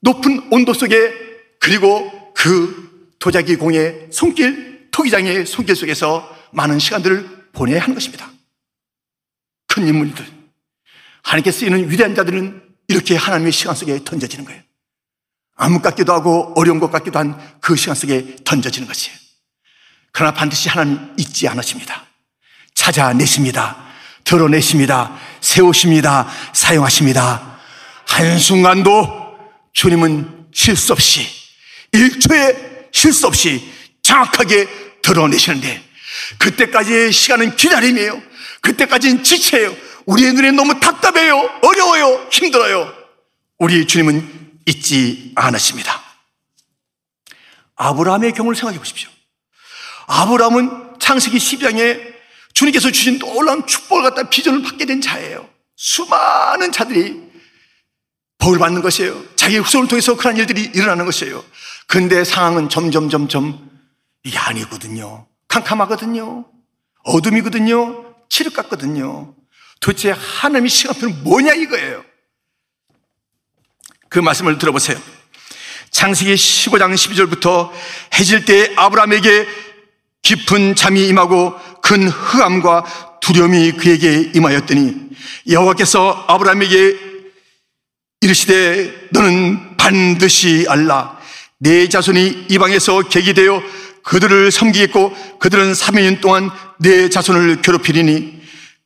높은 0.00 0.48
온도 0.50 0.72
속에 0.72 1.12
그리고 1.60 2.32
그 2.34 3.14
도자기 3.18 3.56
공의 3.56 4.08
손길, 4.10 4.88
토기장의 4.90 5.46
손길 5.46 5.76
속에서 5.76 6.36
많은 6.52 6.78
시간들을 6.78 7.48
보내야 7.52 7.82
하는 7.82 7.94
것입니다. 7.94 8.30
큰 9.66 9.86
인물들, 9.86 10.24
하나님께 11.22 11.50
쓰이는 11.52 11.90
위대한 11.90 12.14
자들은 12.14 12.62
이렇게 12.88 13.16
하나님의 13.16 13.52
시간 13.52 13.74
속에 13.74 14.02
던져지는 14.04 14.44
거예요. 14.44 14.62
암흑 15.56 15.82
같기도 15.82 16.12
하고 16.12 16.52
어려운 16.56 16.78
것 16.80 16.90
같기도 16.90 17.18
한 17.18 17.58
그 17.60 17.76
시간 17.76 17.94
속에 17.94 18.36
던져지는 18.44 18.88
것이에요. 18.88 19.14
그러나 20.12 20.32
반드시 20.32 20.70
하나님 20.70 21.12
잊지 21.18 21.46
않으십니다. 21.48 22.06
찾아내십니다. 22.74 23.76
드러내십니다. 24.24 25.18
세우십니다. 25.42 26.26
사용하십니다. 26.54 27.58
한순간도 28.06 29.38
주님은 29.74 30.46
실수 30.52 30.94
없이, 30.94 31.26
1초에 31.92 32.88
실수 32.90 33.26
없이 33.26 33.70
정확하게 34.02 34.66
드러내시는데, 35.02 35.82
그때까지의 36.38 37.12
시간은 37.12 37.56
기다림이에요. 37.56 38.22
그때까지는 38.62 39.22
지체예요. 39.22 39.76
우리의 40.08 40.32
눈에 40.32 40.52
너무 40.52 40.80
답답해요. 40.80 41.36
어려워요. 41.62 42.28
힘들어요. 42.30 42.94
우리 43.58 43.86
주님은 43.86 44.58
잊지 44.66 45.32
않으십니다. 45.36 46.02
아브라함의 47.76 48.32
경우를 48.32 48.56
생각해 48.56 48.78
보십시오. 48.78 49.10
아브라함은 50.06 50.98
창세기 50.98 51.36
12장에 51.36 52.14
주님께서 52.54 52.90
주신 52.90 53.18
놀라운 53.18 53.66
축복을 53.66 54.02
갖다 54.02 54.30
비전을 54.30 54.62
받게 54.62 54.86
된 54.86 55.02
자예요. 55.02 55.46
수많은 55.76 56.72
자들이 56.72 57.28
복을 58.38 58.58
받는 58.58 58.80
것이에요. 58.80 59.36
자기의 59.36 59.60
후손을 59.60 59.88
통해서 59.88 60.16
그런 60.16 60.38
일들이 60.38 60.62
일어나는 60.74 61.04
것이에요. 61.04 61.44
근데 61.86 62.24
상황은 62.24 62.70
점점, 62.70 63.10
점점 63.10 63.70
이게 64.24 64.38
아니거든요. 64.38 65.26
캄캄하거든요. 65.48 66.46
어둠이거든요. 67.04 68.14
칠흑 68.30 68.54
같거든요. 68.54 69.34
도대체 69.80 70.10
하나님의 70.10 70.70
시간표는 70.70 71.22
뭐냐 71.22 71.54
이거예요. 71.54 72.04
그 74.08 74.18
말씀을 74.18 74.58
들어보세요. 74.58 74.98
창세기 75.90 76.34
15장 76.34 76.94
12절부터 76.94 77.70
해질 78.14 78.44
때 78.44 78.72
아브라함에게 78.76 79.46
깊은 80.22 80.74
잠이 80.74 81.06
임하고 81.08 81.54
큰 81.82 82.08
흑암과 82.08 83.18
두려움이 83.20 83.72
그에게 83.72 84.30
임하였더니 84.34 84.94
여호와께서 85.48 86.26
아브라함에게 86.28 87.08
이르시되 88.20 89.08
너는 89.12 89.76
반드시 89.76 90.66
알라 90.68 91.18
내 91.58 91.88
자손이 91.88 92.46
이방에서 92.50 93.02
객이되어 93.02 93.62
그들을 94.02 94.50
섬기겠고 94.50 95.38
그들은 95.38 95.72
3년 95.72 96.20
동안 96.20 96.50
내 96.78 97.08
자손을 97.08 97.62
괴롭히리니 97.62 98.37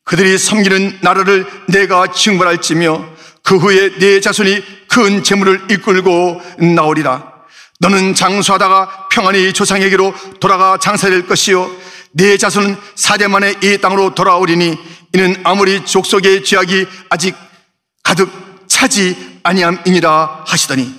그들이 0.04 0.36
섬기는 0.38 0.98
나라를 1.00 1.46
내가 1.68 2.06
징벌할지며 2.08 3.04
그 3.42 3.56
후에 3.56 3.98
내 3.98 4.20
자손이 4.20 4.62
큰 4.88 5.22
재물을 5.22 5.60
이끌고 5.70 6.40
나오리라. 6.58 7.32
너는 7.80 8.14
장수하다가 8.14 9.08
평안히 9.10 9.52
조상에게로 9.52 10.14
돌아가 10.38 10.78
장사될 10.78 11.26
것이요. 11.26 11.70
내 12.12 12.36
자손은 12.36 12.76
사대 12.94 13.26
만에 13.26 13.54
이 13.62 13.78
땅으로 13.78 14.14
돌아오리니 14.14 14.78
이는 15.14 15.36
아무리 15.44 15.84
족속의 15.84 16.44
죄악이 16.44 16.86
아직 17.10 17.34
가득 18.02 18.30
차지 18.68 19.40
아니함이니라 19.42 20.44
하시더니 20.46 20.94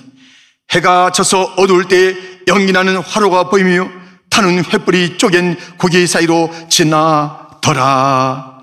해가 0.72 1.10
져서 1.12 1.54
어두울 1.56 1.88
때 1.88 2.16
연기나는 2.46 2.98
화로가 2.98 3.44
보이며 3.44 3.88
타는 4.30 4.62
횃불이 4.62 5.18
쪼갠 5.18 5.56
고기 5.78 6.06
사이로 6.06 6.50
지나더라. 6.68 8.53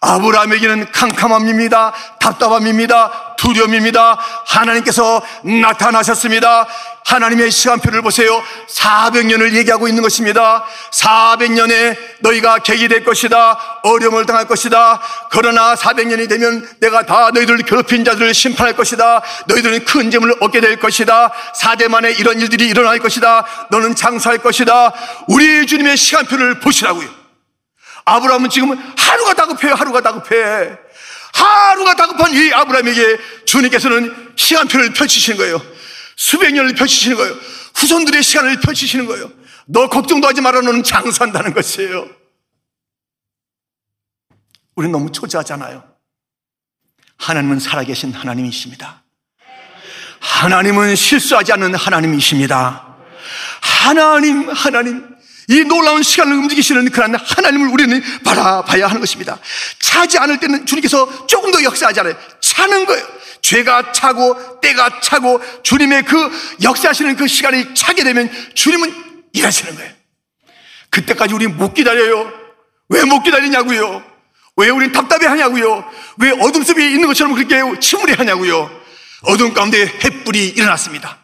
아브라함에게는 0.00 0.92
캄캄함입니다. 0.92 1.92
답답함입니다. 2.20 3.36
두려움입니다. 3.36 4.18
하나님께서 4.46 5.22
나타나셨습니다. 5.42 6.66
하나님의 7.04 7.50
시간표를 7.50 8.02
보세요. 8.02 8.42
400년을 8.68 9.54
얘기하고 9.54 9.86
있는 9.86 10.02
것입니다. 10.02 10.64
400년에 10.92 11.96
너희가 12.20 12.58
객이 12.58 12.88
될 12.88 13.04
것이다. 13.04 13.58
어려움을 13.84 14.26
당할 14.26 14.46
것이다. 14.46 15.00
그러나 15.30 15.74
400년이 15.74 16.28
되면 16.28 16.68
내가 16.80 17.06
다 17.06 17.30
너희들 17.32 17.58
괴롭힌 17.58 18.04
자들을 18.04 18.34
심판할 18.34 18.74
것이다. 18.74 19.22
너희들은 19.46 19.84
큰 19.84 20.10
재물을 20.10 20.34
얻게 20.40 20.60
될 20.60 20.80
것이다. 20.80 21.32
4대 21.60 21.88
만에 21.88 22.10
이런 22.12 22.40
일들이 22.40 22.66
일어날 22.66 22.98
것이다. 22.98 23.46
너는 23.70 23.94
장사할 23.94 24.38
것이다. 24.38 24.92
우리 25.28 25.66
주님의 25.66 25.96
시간표를 25.96 26.58
보시라고요. 26.60 27.26
아브라함은 28.08 28.50
지금 28.50 28.94
하루가 29.26 29.34
다급해요. 29.34 29.74
하루가 29.74 30.00
다급해. 30.00 30.78
하루가 31.34 31.94
다급한 31.96 32.32
이 32.32 32.52
아브라함에게 32.52 33.18
주님께서는 33.44 34.32
시간표를 34.36 34.92
펼치시는 34.92 35.38
거예요. 35.38 35.60
수백 36.16 36.52
년을 36.52 36.74
펼치시는 36.74 37.16
거예요. 37.16 37.34
후손들의 37.74 38.22
시간을 38.22 38.60
펼치시는 38.60 39.06
거예요. 39.06 39.30
너 39.66 39.88
걱정도 39.88 40.28
하지 40.28 40.40
마라. 40.40 40.60
너는 40.60 40.82
장수한다는 40.82 41.52
것이에요. 41.52 42.08
우리는 44.76 44.92
너무 44.92 45.10
초조하잖아요. 45.10 45.82
하나님은 47.18 47.58
살아계신 47.58 48.12
하나님이십니다. 48.12 49.02
하나님은 50.20 50.94
실수하지 50.94 51.52
않는 51.52 51.74
하나님이십니다. 51.74 52.96
하나님, 53.60 54.48
하나님. 54.48 55.15
이 55.48 55.60
놀라운 55.64 56.02
시간을 56.02 56.34
움직이시는 56.36 56.90
그런 56.90 57.14
하나님을 57.14 57.68
우리는 57.68 58.02
바라봐야 58.24 58.86
하는 58.88 59.00
것입니다. 59.00 59.38
차지 59.78 60.18
않을 60.18 60.38
때는 60.40 60.66
주님께서 60.66 61.26
조금 61.26 61.50
더 61.52 61.62
역사하잖아요. 61.62 62.16
차는 62.40 62.86
거예요. 62.86 63.06
죄가 63.42 63.92
차고 63.92 64.60
때가 64.60 65.00
차고 65.00 65.40
주님의 65.62 66.04
그 66.04 66.30
역사하시는 66.62 67.16
그 67.16 67.28
시간이 67.28 67.74
차게 67.74 68.02
되면 68.02 68.30
주님은 68.54 68.92
일하시는 69.32 69.74
거예요. 69.76 69.92
그때까지 70.90 71.34
우리 71.34 71.46
못 71.46 71.74
기다려요. 71.74 72.32
왜 72.88 73.04
못 73.04 73.22
기다리냐고요? 73.22 74.02
왜 74.56 74.70
우린 74.70 74.90
답답해 74.90 75.26
하냐고요? 75.26 75.84
왜 76.18 76.30
어둠 76.40 76.62
속에 76.64 76.88
있는 76.88 77.06
것처럼 77.08 77.34
그렇게 77.34 77.78
침울해 77.80 78.14
하냐고요? 78.14 78.70
어둠 79.22 79.52
가운데 79.52 79.86
햇불이 80.02 80.48
일어났습니다. 80.48 81.18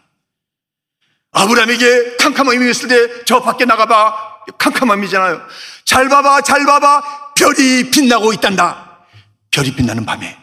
아브라함에게 1.32 2.16
캄캄함이 2.18 2.70
있을 2.70 2.88
때 2.88 3.24
저 3.24 3.40
밖에 3.40 3.64
나가봐 3.64 4.32
캄캄함이잖아요. 4.58 5.40
잘 5.84 6.08
봐봐 6.08 6.42
잘 6.42 6.64
봐봐 6.66 7.32
별이 7.34 7.90
빛나고 7.90 8.32
있단다. 8.34 8.98
별이 9.50 9.74
빛나는 9.74 10.04
밤에 10.04 10.36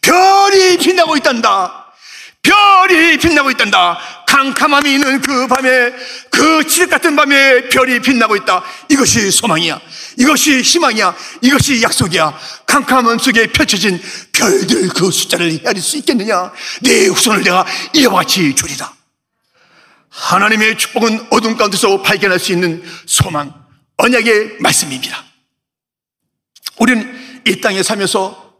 별이 0.00 0.78
빛나고 0.78 1.16
있단다. 1.18 1.86
별이 2.42 3.18
빛나고 3.18 3.50
있단다. 3.52 3.98
캄캄함이 4.26 4.94
있는 4.94 5.20
그 5.20 5.46
밤에 5.46 5.92
그 6.30 6.66
칠흑 6.66 6.90
같은 6.90 7.14
밤에 7.14 7.68
별이 7.68 8.00
빛나고 8.00 8.34
있다. 8.36 8.64
이것이 8.88 9.30
소망이야. 9.30 9.78
이것이 10.18 10.62
희망이야. 10.62 11.14
이것이 11.42 11.82
약속이야. 11.82 12.36
캄캄함 12.66 13.18
속에 13.18 13.46
펼쳐진 13.48 14.02
별들 14.32 14.88
그 14.88 15.10
숫자를 15.12 15.60
헤아릴 15.62 15.80
수 15.80 15.96
있겠느냐? 15.98 16.50
내 16.80 17.06
후손을 17.06 17.44
내가 17.44 17.64
이와 17.92 18.14
같이 18.14 18.54
주리다. 18.54 18.92
하나님의 20.12 20.76
축복은 20.76 21.28
어둠 21.30 21.56
가운데서 21.56 22.02
발견할 22.02 22.38
수 22.38 22.52
있는 22.52 22.82
소망, 23.06 23.52
언약의 23.96 24.58
말씀입니다. 24.60 25.24
우리는 26.78 27.42
이 27.46 27.60
땅에 27.60 27.82
살면서 27.82 28.54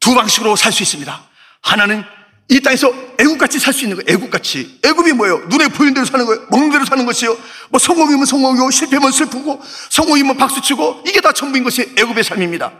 두 0.00 0.14
방식으로 0.14 0.56
살 0.56 0.72
수 0.72 0.82
있습니다. 0.82 1.28
하나는 1.60 2.02
이 2.48 2.60
땅에서 2.60 2.92
애국같이 3.18 3.58
살 3.58 3.74
수 3.74 3.84
있는 3.84 3.96
거예요. 3.98 4.06
애국같이. 4.16 4.80
애국이 4.82 5.12
뭐예요? 5.12 5.38
눈에 5.48 5.68
보이는 5.68 5.92
대로 5.94 6.06
사는 6.06 6.24
거예요. 6.24 6.46
먹는 6.50 6.70
대로 6.70 6.84
사는 6.84 7.04
것이요. 7.04 7.36
뭐 7.68 7.78
성공이면 7.78 8.24
성공이고 8.24 8.70
실패면 8.70 9.12
슬프고 9.12 9.62
성공이면 9.90 10.36
박수치고 10.38 11.04
이게 11.06 11.20
다 11.20 11.32
전부인 11.32 11.62
것이 11.62 11.92
애국의 11.96 12.24
삶입니다. 12.24 12.72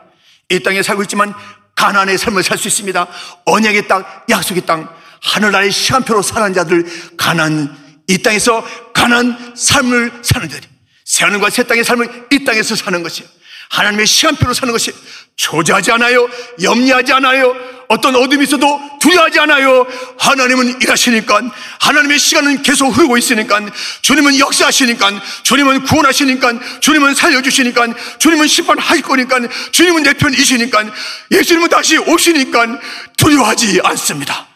이 0.49 0.61
땅에 0.63 0.83
살고 0.83 1.03
있지만 1.03 1.35
가난의 1.77 2.19
삶을 2.19 2.43
살 2.43 2.59
수 2.59 2.67
있습니다. 2.67 3.07
언약의 3.45 3.87
땅, 3.87 4.05
약속의 4.29 4.67
땅, 4.67 4.89
하늘나라의 5.23 5.71
시간표로 5.71 6.23
사는 6.23 6.53
자들 6.53 6.87
가난 7.17 7.77
이 8.11 8.19
땅에서 8.19 8.67
가난 8.93 9.55
삶을 9.57 10.13
사는 10.23 10.49
자들 10.49 10.69
새 11.05 11.25
하늘과 11.25 11.51
새 11.51 11.63
땅의 11.63 11.85
삶을 11.85 12.27
이 12.33 12.45
땅에서 12.45 12.75
사는 12.75 13.03
것이요. 13.03 13.27
하나님의 13.71 14.07
시간표로 14.07 14.53
사는 14.53 14.73
것이 14.73 14.93
조자하지 15.37 15.93
않아요. 15.93 16.29
염려하지 16.61 17.13
않아요. 17.15 17.55
어떤 17.89 18.15
어둠이 18.17 18.45
있어도 18.45 18.81
두려워하지 19.01 19.39
않아요. 19.41 19.87
하나님은 20.19 20.81
일하시니까 20.81 21.41
하나님의 21.81 22.19
시간은 22.19 22.63
계속 22.63 22.91
흐르고 22.91 23.17
있으니까 23.17 23.61
주님은 24.03 24.39
역사하시니까 24.39 25.23
주님은 25.45 25.85
구원하시니까 25.85 26.81
주님은 26.81 27.15
살려주시니까 27.15 27.95
주님은 28.19 28.47
심판하실 28.49 29.03
거니까 29.03 29.39
주님은 29.73 30.03
내 30.03 30.13
편이시니까 30.15 30.85
예수님은 31.31 31.69
다시 31.69 31.97
오시니까 31.99 32.81
두려워하지 33.17 33.81
않습니다. 33.85 34.47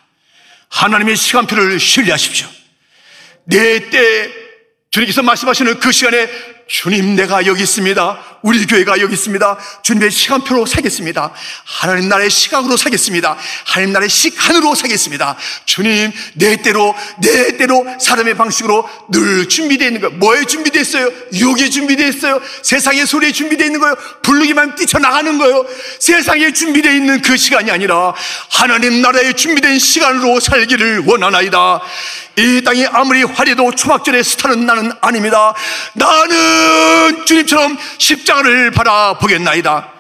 하나님의 0.69 1.17
시간표를 1.17 1.79
신뢰하십시오. 1.79 2.64
내때 3.45 4.33
주님께서 4.91 5.23
말씀하시는 5.23 5.81
그 5.81 5.91
시간에 5.91 6.29
주님 6.67 7.15
내가 7.15 7.47
여기 7.47 7.63
있습니다. 7.63 8.39
우리 8.43 8.67
교회가 8.67 9.01
여기 9.01 9.15
있습니다. 9.15 9.59
주님의 9.83 10.11
시간표로 10.11 10.67
살겠습니다. 10.67 11.33
하나님 11.65 12.09
나라의 12.09 12.31
시각으로 12.31 12.77
살겠습니다. 12.77 13.37
하나님 13.65 13.93
나라의 13.93 14.09
시간으로 14.09 14.75
살겠습니다. 14.75 15.37
주님 15.67 16.13
내 16.35 16.57
때로 16.57 16.95
내 17.21 17.57
때로 17.57 17.87
사람의 18.01 18.37
방식으로 18.37 18.89
늘 19.11 19.49
준비되어 19.49 19.89
있는 19.89 20.01
거예요. 20.01 20.17
뭐에 20.17 20.45
준비되어 20.45 20.83
있어요? 20.83 21.11
유혹이 21.33 21.71
준비되어 21.71 22.09
있어요. 22.09 22.41
세상의 22.63 23.07
소리에 23.07 23.33
준비되어 23.33 23.67
있는 23.67 23.81
거예요. 23.81 23.97
부르기만 24.23 24.75
뛰쳐나가는 24.75 25.37
거예요. 25.39 25.67
세상에 25.99 26.53
준비되어 26.53 26.93
있는 26.93 27.21
그 27.21 27.37
시간이 27.37 27.71
아니라 27.71 28.15
하나님 28.51 29.03
나라에 29.03 29.33
준비된 29.33 29.79
시간으로 29.79 30.41
살기를 30.41 31.05
원하나이다. 31.07 31.81
이 32.37 32.63
땅이 32.65 32.87
아무리 32.87 33.23
화려도 33.23 33.73
초막절에 33.73 34.23
스타는 34.23 34.67
나는 34.67 34.93
아닙니다. 35.01 35.55
나는 35.95 37.25
주님처럼 37.27 37.79
십자가를 37.99 38.71
바라보겠나이다. 38.73 39.93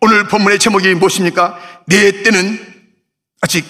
오늘 0.00 0.24
본문의 0.24 0.58
제목이 0.58 0.94
무엇입니까? 0.94 1.58
내 1.86 2.22
때는 2.22 2.66
아직 3.40 3.66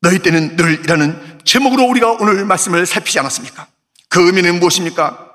너희 0.00 0.18
때는 0.20 0.56
늘 0.56 0.80
이라는 0.84 1.40
제목으로 1.44 1.84
우리가 1.84 2.12
오늘 2.12 2.44
말씀을 2.44 2.86
살피지 2.86 3.18
않았습니까? 3.18 3.66
그 4.08 4.26
의미는 4.26 4.60
무엇입니까? 4.60 5.26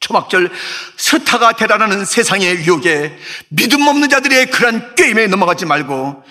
초막절 0.00 0.50
스타가 0.96 1.52
대단하는 1.52 2.04
세상의 2.04 2.64
유혹에 2.64 3.16
믿음 3.48 3.86
없는 3.86 4.08
자들의 4.08 4.50
그런 4.50 4.94
게임에 4.94 5.26
넘어가지 5.26 5.64
말고 5.66 6.22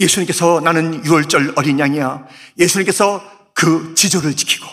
예수님께서 0.00 0.60
나는 0.62 1.04
유월절 1.04 1.52
어린 1.56 1.78
양이야. 1.78 2.26
예수님께서 2.58 3.33
그 3.54 3.94
지조를 3.96 4.36
지키고 4.36 4.66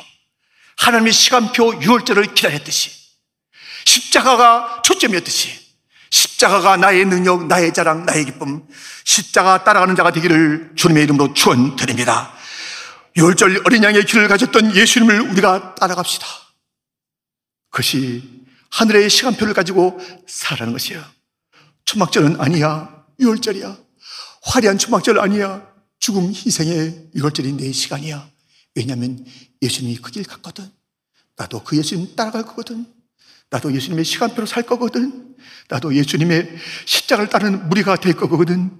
하나님의 0.78 1.14
시간표 1.14 1.82
유월절을 1.82 2.34
기다렸듯이 2.34 2.92
십자가가 3.86 4.82
초점이었듯이 4.84 5.62
십자가가 6.10 6.76
나의 6.76 7.06
능력, 7.06 7.46
나의 7.48 7.74
자랑, 7.74 8.06
나의 8.06 8.26
기쁨, 8.26 8.68
십자가 9.06 9.64
따라가는 9.64 9.96
자가 9.96 10.12
되기를 10.12 10.74
주님의 10.76 11.04
이름으로 11.04 11.34
축원드립니다. 11.34 12.34
유월절 13.16 13.62
어린 13.66 13.84
양의 13.84 14.06
길을 14.06 14.28
가졌던 14.28 14.76
예수님을 14.76 15.22
우리가 15.32 15.76
따라갑시다. 15.76 16.26
그것이 17.70 18.24
하늘의 18.72 19.10
시간표를 19.10 19.54
가지고 19.54 20.00
살아가는 20.28 20.74
것이에요. 20.74 21.04
초막절은 21.86 22.40
아니야. 22.40 23.06
유월절이야. 23.20 23.78
화려한 24.44 24.78
초막절 24.78 25.20
아니야. 25.20 25.66
죽음 26.00 26.30
희생의 26.30 27.10
유월절이 27.16 27.54
내 27.54 27.72
시간이야. 27.72 28.31
왜냐하면 28.76 29.26
예수님이 29.62 29.98
그 29.98 30.12
길 30.12 30.24
갔거든. 30.24 30.72
나도 31.36 31.64
그 31.64 31.78
예수님 31.78 32.16
따라갈 32.16 32.44
거거든. 32.44 32.86
나도 33.50 33.74
예수님의 33.74 34.06
시간표로 34.06 34.46
살 34.46 34.64
거거든. 34.64 35.36
나도 35.70 35.96
예수님의 35.96 36.58
십자가를 36.86 37.30
따르는 37.30 37.70
무리가 37.70 37.96
될 37.98 38.14
거거든. 38.14 38.78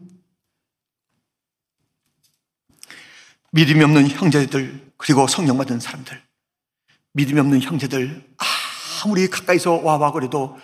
믿음이 3.52 3.84
없는 3.84 4.10
형제들, 4.10 4.92
그리고 4.98 5.28
성령 5.28 5.58
받은 5.58 5.80
사람들. 5.80 6.22
믿음이 7.14 7.40
없는 7.40 7.62
형제들, 7.62 8.24
아무리 9.04 9.28
가까이서 9.28 9.82
와와 9.82 10.12
그래도 10.14 10.58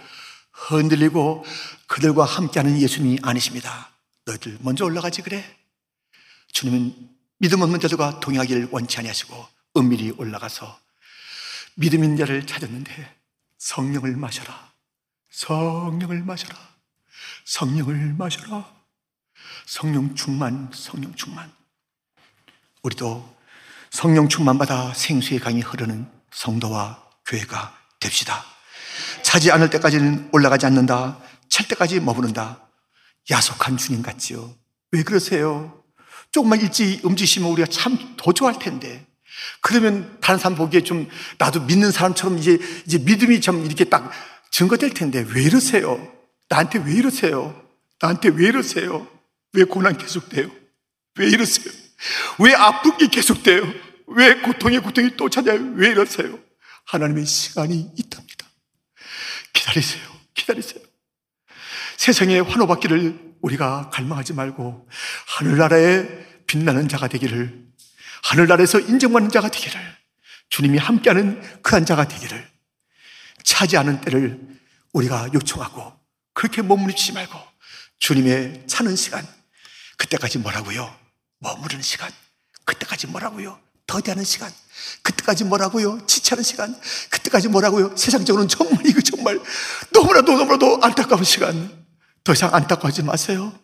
흔들리고 0.53 1.43
그들과 1.87 2.23
함께하는 2.23 2.79
예수님이 2.79 3.19
아니십니다. 3.23 3.91
너희들 4.25 4.57
먼저 4.61 4.85
올라가지 4.85 5.21
그래. 5.21 5.43
주님은 6.53 7.16
믿음 7.39 7.61
없는 7.61 7.79
자들과 7.79 8.19
동행하기를 8.19 8.69
원치 8.71 8.97
아니하시고 8.97 9.47
은밀히 9.77 10.11
올라가서 10.17 10.79
믿음 11.75 12.03
있는 12.03 12.17
자를 12.17 12.45
찾았는데 12.47 13.15
성령을 13.59 14.15
마셔라. 14.15 14.71
성령을 15.29 16.23
마셔라. 16.23 16.57
성령을 17.45 18.15
마셔라. 18.17 18.75
성령 19.65 20.15
충만, 20.15 20.71
성령 20.73 21.13
충만. 21.15 21.51
우리도 22.81 23.37
성령 23.91 24.27
충만 24.29 24.57
받아 24.57 24.93
생수의 24.93 25.39
강이 25.39 25.61
흐르는 25.61 26.09
성도와 26.31 27.03
교회가 27.25 27.77
됩시다. 27.99 28.43
차지 29.21 29.51
않을 29.51 29.69
때까지는 29.69 30.29
올라가지 30.31 30.65
않는다. 30.65 31.19
찰 31.49 31.67
때까지 31.67 31.99
머무른다. 31.99 32.67
야속한 33.29 33.77
주님 33.77 34.01
같지요. 34.01 34.55
왜 34.91 35.03
그러세요? 35.03 35.76
조금만 36.37 36.61
일찍 36.61 37.03
움직이시면 37.03 37.49
우리가 37.51 37.67
참더 37.67 38.31
좋아할 38.31 38.59
텐데. 38.59 39.03
그러면 39.61 40.19
다른 40.21 40.37
사람 40.37 40.55
보기에 40.55 40.81
좀 40.81 41.09
나도 41.39 41.61
믿는 41.61 41.91
사람처럼 41.91 42.37
이제, 42.37 42.59
이제 42.85 42.99
믿음이 42.99 43.41
좀 43.41 43.65
이렇게 43.65 43.85
딱 43.85 44.11
증거될 44.51 44.91
텐데 44.91 45.25
왜 45.33 45.41
이러세요? 45.41 45.99
나한테 46.47 46.79
왜 46.79 46.93
이러세요? 46.93 47.59
나한테 47.99 48.29
왜 48.29 48.47
이러세요? 48.49 49.07
왜 49.53 49.63
고난 49.63 49.97
계속돼요? 49.97 50.51
왜 51.15 51.27
이러세요? 51.27 51.73
왜 52.37 52.53
아픔이 52.53 53.07
계속돼요? 53.09 53.63
왜 54.07 54.35
고통의 54.35 54.79
고통이 54.81 55.17
또 55.17 55.29
찾아요? 55.29 55.59
왜 55.73 55.89
이러세요? 55.89 56.37
하나님의 56.85 57.25
시간이 57.25 57.93
있답니다. 57.97 58.47
기다리세요. 59.53 60.03
기다리세요. 60.35 60.83
세상의 61.97 62.41
환호받기를 62.43 63.27
우리가 63.41 63.89
갈망하지 63.91 64.33
말고 64.33 64.87
하늘나라에 65.25 66.26
빛나는 66.47 66.89
자가 66.89 67.07
되기를 67.07 67.67
하늘나라에서 68.23 68.79
인정받는 68.79 69.31
자가 69.31 69.49
되기를 69.49 69.79
주님이 70.49 70.77
함께하는 70.77 71.61
그한 71.61 71.85
자가 71.85 72.07
되기를 72.07 72.49
차지하는 73.43 74.01
때를 74.01 74.39
우리가 74.93 75.29
요청하고 75.33 75.93
그렇게 76.33 76.61
머무르지 76.61 77.11
말고 77.13 77.37
주님의 77.99 78.63
차는 78.67 78.95
시간 78.95 79.25
그때까지 79.97 80.39
뭐라고요? 80.39 80.93
머무르는 81.39 81.81
시간 81.81 82.11
그때까지 82.65 83.07
뭐라고요? 83.07 83.59
더디하는 83.85 84.23
시간 84.23 84.51
그때까지 85.01 85.45
뭐라고요? 85.45 86.05
지체하는 86.05 86.43
시간 86.43 86.79
그때까지 87.09 87.47
뭐라고요? 87.47 87.95
세상적으로는 87.95 88.47
정말 88.49 88.85
이거 88.85 89.01
정말 89.01 89.39
너무나도 89.91 90.33
너무나도 90.33 90.79
안타까운 90.83 91.23
시간 91.23 91.85
더 92.23 92.33
이상 92.33 92.53
안타까워하지 92.53 93.03
마세요 93.03 93.57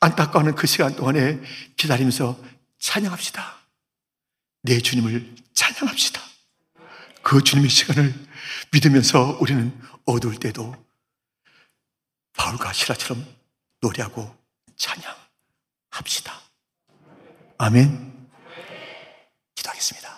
안타까워하는 0.00 0.54
그 0.54 0.66
시간 0.66 0.94
동안에 0.94 1.40
기다리면서 1.76 2.38
찬양합시다. 2.78 3.56
내 4.62 4.80
주님을 4.80 5.36
찬양합시다. 5.54 6.20
그 7.22 7.42
주님의 7.42 7.70
시간을 7.70 8.14
믿으면서 8.72 9.38
우리는 9.40 9.78
어두울 10.04 10.36
때도 10.36 10.74
바울과 12.34 12.72
시라처럼 12.72 13.26
노래하고 13.80 14.36
찬양합시다. 14.76 16.32
아멘. 17.58 18.28
기도하겠습니다 19.56 20.17